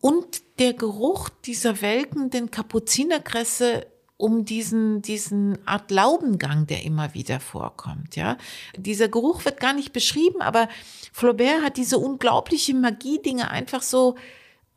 und 0.00 0.40
der 0.60 0.72
Geruch 0.72 1.30
dieser 1.44 1.82
welkenden 1.82 2.52
Kapuzinerkresse 2.52 3.86
um 4.22 4.44
diesen, 4.44 5.02
diesen 5.02 5.58
Art 5.66 5.90
Laubengang, 5.90 6.68
der 6.68 6.84
immer 6.84 7.12
wieder 7.12 7.40
vorkommt, 7.40 8.14
ja. 8.14 8.36
Dieser 8.76 9.08
Geruch 9.08 9.44
wird 9.44 9.58
gar 9.58 9.72
nicht 9.72 9.92
beschrieben, 9.92 10.40
aber 10.40 10.68
Flaubert 11.12 11.64
hat 11.64 11.76
diese 11.76 11.98
unglaubliche 11.98 12.72
Magie, 12.72 13.20
Dinge 13.20 13.50
einfach 13.50 13.82
so 13.82 14.14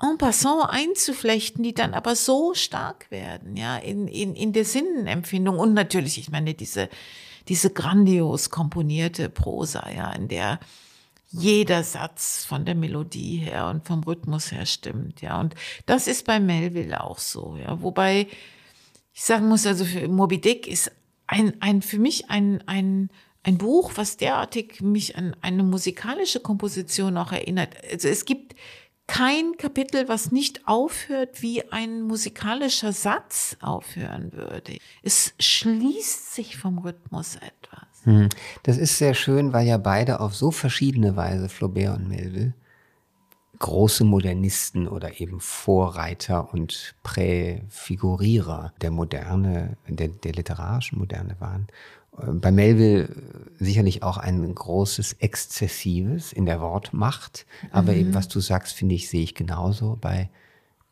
en 0.02 0.18
passant 0.18 0.66
einzuflechten, 0.68 1.64
die 1.64 1.76
dann 1.76 1.94
aber 1.94 2.16
so 2.16 2.56
stark 2.56 3.12
werden, 3.12 3.56
ja, 3.56 3.78
in, 3.78 4.08
in, 4.08 4.34
in 4.34 4.52
der 4.52 4.66
Sinnenempfindung. 4.66 5.60
Und 5.60 5.76
natürlich, 5.76 6.18
ich 6.18 6.32
meine, 6.32 6.56
diese, 6.56 6.90
diese 7.48 7.70
grandios 7.70 8.50
komponierte 8.50 9.30
Prosa, 9.30 9.88
ja, 9.96 10.12
in 10.14 10.28
der 10.28 10.60
jeder 11.30 11.84
Satz 11.84 12.46
von 12.46 12.66
der 12.66 12.76
Melodie 12.76 13.38
her 13.38 13.68
und 13.68 13.86
vom 13.86 14.04
Rhythmus 14.04 14.52
her 14.52 14.66
stimmt, 14.66 15.22
ja. 15.22 15.40
Und 15.40 15.54
das 15.86 16.08
ist 16.08 16.26
bei 16.26 16.40
Melville 16.40 17.04
auch 17.04 17.20
so, 17.20 17.58
ja. 17.58 17.80
Wobei 17.84 18.28
ich 19.16 19.24
sagen 19.24 19.48
muss, 19.48 19.66
also 19.66 19.86
für 19.86 20.08
Moby 20.10 20.42
Dick 20.42 20.68
ist 20.68 20.92
ein, 21.26 21.54
ein, 21.62 21.82
für 21.82 21.98
mich 21.98 22.30
ein, 22.30 22.62
ein, 22.68 23.10
ein 23.44 23.58
Buch, 23.58 23.94
was 23.96 24.18
derartig 24.18 24.82
mich 24.82 25.18
an 25.18 25.36
eine 25.42 25.64
musikalische 25.64 26.42
Komposition 26.42 27.18
auch 27.18 27.32
erinnert. 27.32 27.76
Also 27.90 28.10
es 28.10 28.26
gibt 28.26 28.56
kein 29.08 29.56
Kapitel, 29.58 30.10
was 30.10 30.34
nicht 30.34 30.68
aufhört, 30.68 31.42
wie 31.42 31.72
ein 31.72 32.02
musikalischer 32.02 32.92
Satz 32.92 33.56
aufhören 33.62 34.34
würde. 34.34 34.80
Es 35.02 35.34
schließt 35.40 36.36
sich 36.36 36.58
vom 36.58 36.80
Rhythmus 36.80 37.38
etwas. 37.38 37.88
Hm. 38.04 38.28
Das 38.64 38.78
ist 38.78 38.98
sehr 38.98 39.14
schön, 39.14 39.54
weil 39.54 39.66
ja 39.66 39.78
beide 39.78 40.20
auf 40.20 40.36
so 40.36 40.52
verschiedene 40.52 41.16
Weise, 41.16 41.48
Flaubert 41.48 41.98
und 41.98 42.10
Melville, 42.10 42.54
große 43.60 44.04
Modernisten 44.04 44.88
oder 44.88 45.20
eben 45.20 45.40
Vorreiter 45.40 46.54
und 46.54 46.96
Präfigurierer 47.04 48.74
der 48.82 48.92
Moderne, 48.92 49.78
der, 49.88 50.10
der 50.10 50.34
literarischen 50.34 51.00
Moderne 51.00 51.36
waren. 51.40 51.68
Äh, 52.18 52.32
bei 52.32 52.52
Melville 52.52 53.10
sicherlich 53.60 54.04
auch 54.04 54.18
ein 54.18 54.54
großes 54.54 55.14
Exzessives 55.14 56.34
in 56.34 56.46
der 56.46 56.62
Wortmacht, 56.62 57.46
aber 57.72 57.94
mhm. 57.94 58.00
eben 58.00 58.14
was 58.14 58.28
du 58.28 58.40
sagst, 58.40 58.76
finde 58.76 58.96
ich, 58.96 59.10
sehe 59.10 59.24
ich 59.24 59.36
genauso 59.36 59.98
bei 60.00 60.30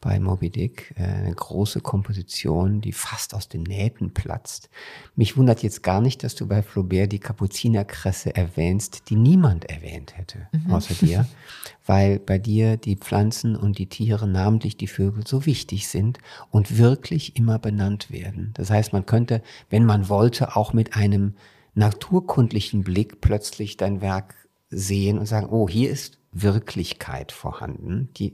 bei 0.04 0.20
Moby 0.20 0.49
Dick, 0.49 0.93
äh, 0.97 1.04
eine 1.04 1.34
große 1.34 1.80
Komposition, 1.80 2.82
die 2.82 2.91
fast 2.91 3.34
aus 3.34 3.47
den 3.47 3.64
Nähten 3.64 4.14
platzt. 4.14 4.70
Mich 5.16 5.38
wundert 5.38 5.64
jetzt 5.64 5.82
gar 5.82 6.01
nicht, 6.01 6.24
dass 6.24 6.36
du 6.36 6.45
bei 6.45 6.62
Flaubert 6.62 7.14
die 7.14 7.20
Kapuzinerkresse 7.20 8.36
erwähnst, 8.36 9.10
die 9.10 9.16
niemand 9.16 9.70
erwähnt 9.70 10.18
hätte, 10.18 10.49
mhm. 10.51 10.74
außer 10.74 10.93
dir, 10.93 11.26
weil 11.86 12.20
bei 12.20 12.38
dir 12.38 12.76
die 12.76 12.97
Pflanzen 12.97 13.56
und 13.56 13.78
die 13.78 13.88
Tiere, 13.88 14.28
namentlich 14.28 14.76
die 14.76 14.88
Vögel, 14.88 15.26
so 15.26 15.45
wichtig 15.45 15.88
sind 15.88 16.20
und 16.51 16.78
wirklich 16.78 17.38
immer 17.38 17.58
benannt 17.58 18.12
werden. 18.12 18.51
Das 18.56 18.70
heißt, 18.70 18.91
man 18.91 19.06
könnte, 19.06 19.41
wenn 19.70 19.86
man 19.86 20.10
wollte, 20.10 20.58
auch 20.58 20.74
mit 20.74 20.97
einem 20.97 21.36
naturkundlichen 21.76 22.84
Blick 22.84 23.22
plötzlich 23.22 23.78
dein 23.78 24.01
Werk 24.01 24.36
sehen 24.70 25.18
und 25.18 25.28
sagen, 25.28 25.47
oh, 25.49 25.70
hier 25.70 25.89
ist 25.89 26.20
Wirklichkeit 26.34 27.32
vorhanden, 27.32 28.10
die 28.18 28.34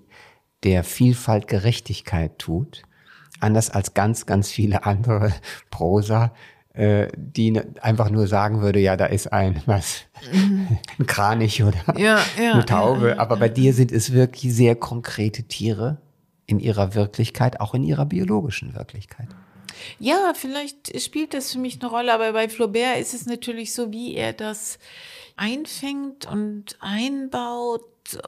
der 0.64 0.84
Vielfalt 0.84 1.48
Gerechtigkeit 1.48 2.38
tut, 2.40 2.84
anders 3.40 3.70
als 3.70 3.94
ganz, 3.94 4.26
ganz 4.26 4.50
viele 4.50 4.86
andere 4.86 5.34
Prosa, 5.70 6.34
äh, 6.74 7.08
die 7.16 7.60
einfach 7.82 8.10
nur 8.10 8.28
sagen 8.28 8.62
würde, 8.62 8.80
ja, 8.80 8.96
da 8.96 9.06
ist 9.06 9.34
ein 9.34 9.62
was, 9.66 10.04
mhm. 10.32 10.78
ein 11.00 11.08
Kranich 11.08 11.64
oder 11.64 11.80
ja, 11.98 12.20
ja, 12.42 12.54
eine 12.54 12.66
Taube. 12.66 13.10
Ja, 13.10 13.20
Aber 13.20 13.38
bei 13.38 13.50
dir 13.50 13.74
sind 13.74 13.92
es 13.92 14.14
wirklich 14.14 14.54
sehr 14.54 14.76
konkrete 14.76 15.44
Tiere 15.44 15.98
in 16.46 16.60
ihrer 16.60 16.96
Wirklichkeit, 16.96 17.60
auch 17.60 17.74
in 17.74 17.84
ihrer 17.84 18.06
biologischen 18.06 18.76
Wirklichkeit. 18.76 19.28
Ja, 20.00 20.34
vielleicht 20.36 21.00
spielt 21.02 21.34
das 21.34 21.52
für 21.52 21.60
mich 21.60 21.82
eine 21.82 21.90
Rolle, 21.90 22.14
aber 22.14 22.34
bei 22.34 22.50
Flaubert 22.50 23.00
ist 23.00 23.14
es 23.14 23.26
natürlich 23.26 23.74
so, 23.74 23.92
wie 23.92 24.16
er 24.16 24.34
das 24.34 24.80
einfängt 25.36 26.26
und 26.26 26.78
einbaut 26.80 27.84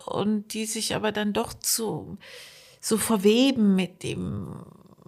und 0.05 0.53
die 0.53 0.65
sich 0.65 0.95
aber 0.95 1.11
dann 1.11 1.33
doch 1.33 1.53
zu, 1.53 2.17
so 2.79 2.97
verweben 2.97 3.75
mit 3.75 4.03
dem, 4.03 4.63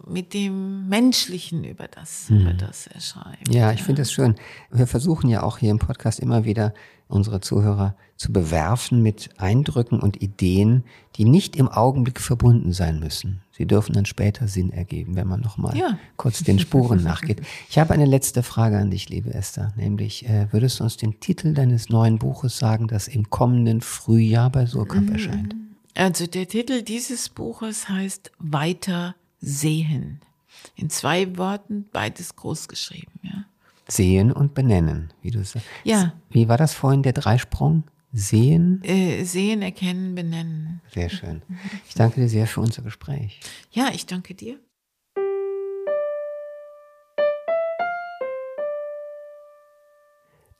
mit 0.05 0.33
dem 0.33 0.87
Menschlichen, 0.89 1.63
über 1.63 1.87
das, 1.87 2.29
hm. 2.29 2.41
über 2.41 2.53
das 2.53 2.87
er 2.87 3.01
schreibt. 3.01 3.53
Ja, 3.53 3.71
ich 3.71 3.83
finde 3.83 4.01
das 4.01 4.11
schön. 4.11 4.35
Wir 4.71 4.87
versuchen 4.87 5.29
ja 5.29 5.43
auch 5.43 5.57
hier 5.57 5.71
im 5.71 5.79
Podcast 5.79 6.19
immer 6.19 6.45
wieder 6.45 6.73
unsere 7.13 7.39
Zuhörer 7.41 7.95
zu 8.17 8.33
bewerfen 8.33 9.01
mit 9.01 9.29
Eindrücken 9.37 9.99
und 9.99 10.21
Ideen, 10.21 10.83
die 11.15 11.25
nicht 11.25 11.55
im 11.55 11.67
Augenblick 11.67 12.19
verbunden 12.19 12.73
sein 12.73 12.99
müssen. 12.99 13.41
Sie 13.51 13.65
dürfen 13.65 13.93
dann 13.93 14.05
später 14.05 14.47
Sinn 14.47 14.71
ergeben, 14.71 15.15
wenn 15.15 15.27
man 15.27 15.39
nochmal 15.39 15.77
ja. 15.77 15.97
kurz 16.17 16.43
den 16.43 16.59
Spuren 16.59 17.03
nachgeht. 17.03 17.41
Ich 17.69 17.77
habe 17.77 17.93
eine 17.93 18.05
letzte 18.05 18.41
Frage 18.43 18.77
an 18.77 18.91
dich, 18.91 19.09
liebe 19.09 19.33
Esther, 19.33 19.73
nämlich 19.77 20.27
äh, 20.27 20.47
würdest 20.51 20.79
du 20.79 20.83
uns 20.83 20.97
den 20.97 21.19
Titel 21.19 21.53
deines 21.53 21.89
neuen 21.89 22.17
Buches 22.17 22.57
sagen, 22.57 22.87
das 22.87 23.07
im 23.07 23.29
kommenden 23.29 23.81
Frühjahr 23.81 24.49
bei 24.49 24.65
Surkamp 24.65 25.09
mhm. 25.09 25.13
erscheint? 25.13 25.55
Also 25.95 26.25
der 26.25 26.47
Titel 26.47 26.81
dieses 26.81 27.29
Buches 27.29 27.87
heißt 27.87 28.31
Weiter 28.39 29.15
sehen. 29.39 30.21
In 30.75 30.89
zwei 30.89 31.37
Worten, 31.37 31.85
beides 31.91 32.35
groß 32.35 32.67
geschrieben, 32.67 33.19
ja. 33.21 33.45
Sehen 33.87 34.31
und 34.31 34.53
benennen, 34.53 35.11
wie 35.21 35.31
du 35.31 35.43
sagst. 35.43 35.67
Ja. 35.83 36.13
Wie 36.29 36.47
war 36.47 36.57
das 36.57 36.73
vorhin, 36.73 37.03
der 37.03 37.13
Dreisprung? 37.13 37.83
Sehen? 38.13 38.81
Äh, 38.83 39.23
sehen, 39.23 39.61
erkennen, 39.61 40.15
benennen. 40.15 40.81
Sehr 40.93 41.09
schön. 41.09 41.41
Ich 41.87 41.95
danke 41.95 42.21
dir 42.21 42.29
sehr 42.29 42.47
für 42.47 42.61
unser 42.61 42.83
Gespräch. 42.83 43.39
Ja, 43.71 43.89
ich 43.93 44.05
danke 44.05 44.35
dir. 44.35 44.59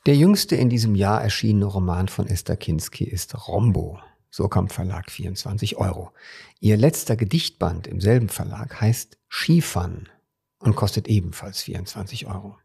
Der 0.05 0.15
jüngste 0.17 0.57
in 0.57 0.69
diesem 0.69 0.95
Jahr 0.95 1.21
erschienene 1.21 1.65
Roman 1.65 2.09
von 2.09 2.27
Esther 2.27 2.57
Kinski 2.57 3.05
ist 3.05 3.47
Rombo. 3.47 3.99
Surkamp 4.31 4.73
Verlag 4.73 5.11
24 5.11 5.77
Euro. 5.77 6.11
Ihr 6.59 6.75
letzter 6.75 7.15
Gedichtband 7.15 7.87
im 7.87 8.01
selben 8.01 8.27
Verlag 8.29 8.81
heißt 8.81 9.17
Skifahren 9.29 10.09
und 10.57 10.75
kostet 10.75 11.07
ebenfalls 11.07 11.61
24 11.61 12.25
Euro. 12.25 12.57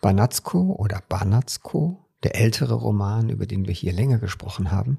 Banatsko 0.00 0.76
oder 0.78 1.02
Banatsko, 1.08 2.06
der 2.22 2.36
ältere 2.36 2.74
Roman, 2.74 3.28
über 3.28 3.46
den 3.46 3.66
wir 3.66 3.74
hier 3.74 3.92
länger 3.92 4.18
gesprochen 4.18 4.70
haben, 4.70 4.98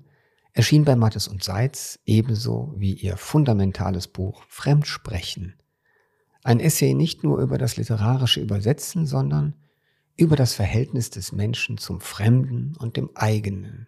erschien 0.53 0.85
bei 0.85 0.95
Mattes 0.95 1.27
und 1.27 1.43
Seitz 1.43 1.99
ebenso 2.05 2.73
wie 2.77 2.93
ihr 2.93 3.17
fundamentales 3.17 4.07
Buch 4.07 4.43
Fremdsprechen. 4.47 5.55
Ein 6.43 6.59
Essay 6.59 6.93
nicht 6.93 7.23
nur 7.23 7.39
über 7.39 7.57
das 7.57 7.77
literarische 7.77 8.41
Übersetzen, 8.41 9.05
sondern 9.05 9.55
über 10.17 10.35
das 10.35 10.53
Verhältnis 10.53 11.09
des 11.09 11.31
Menschen 11.31 11.77
zum 11.77 12.01
Fremden 12.01 12.75
und 12.77 12.97
dem 12.97 13.11
eigenen, 13.15 13.87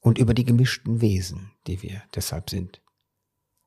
und 0.00 0.18
über 0.18 0.34
die 0.34 0.44
gemischten 0.44 1.00
Wesen, 1.00 1.52
die 1.66 1.82
wir 1.82 2.02
deshalb 2.14 2.50
sind. 2.50 2.82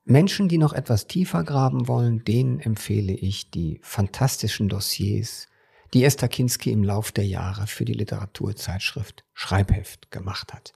Menschen, 0.03 0.49
die 0.49 0.59
noch 0.59 0.73
etwas 0.73 1.07
tiefer 1.07 1.43
graben 1.43 1.87
wollen, 1.87 2.23
denen 2.23 2.59
empfehle 2.59 3.13
ich 3.13 3.49
die 3.49 3.79
fantastischen 3.81 4.69
Dossiers, 4.69 5.47
die 5.93 6.03
Esther 6.03 6.27
Kinski 6.27 6.71
im 6.71 6.83
Lauf 6.83 7.11
der 7.11 7.25
Jahre 7.25 7.67
für 7.67 7.85
die 7.85 7.93
Literaturzeitschrift 7.93 9.23
Schreibheft 9.33 10.11
gemacht 10.11 10.53
hat. 10.53 10.73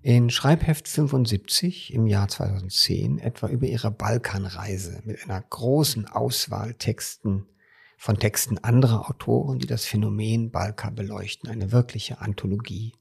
In 0.00 0.30
Schreibheft 0.30 0.88
75 0.88 1.94
im 1.94 2.06
Jahr 2.06 2.28
2010 2.28 3.18
etwa 3.18 3.48
über 3.48 3.66
ihre 3.66 3.90
Balkanreise 3.90 5.00
mit 5.04 5.22
einer 5.22 5.40
großen 5.40 6.06
Auswahl 6.06 6.74
Texten 6.74 7.46
von 7.96 8.18
Texten 8.18 8.58
anderer 8.58 9.08
Autoren, 9.08 9.60
die 9.60 9.68
das 9.68 9.84
Phänomen 9.84 10.50
Balka 10.50 10.90
beleuchten, 10.90 11.48
eine 11.48 11.70
wirkliche 11.70 12.20
Anthologie 12.20 12.94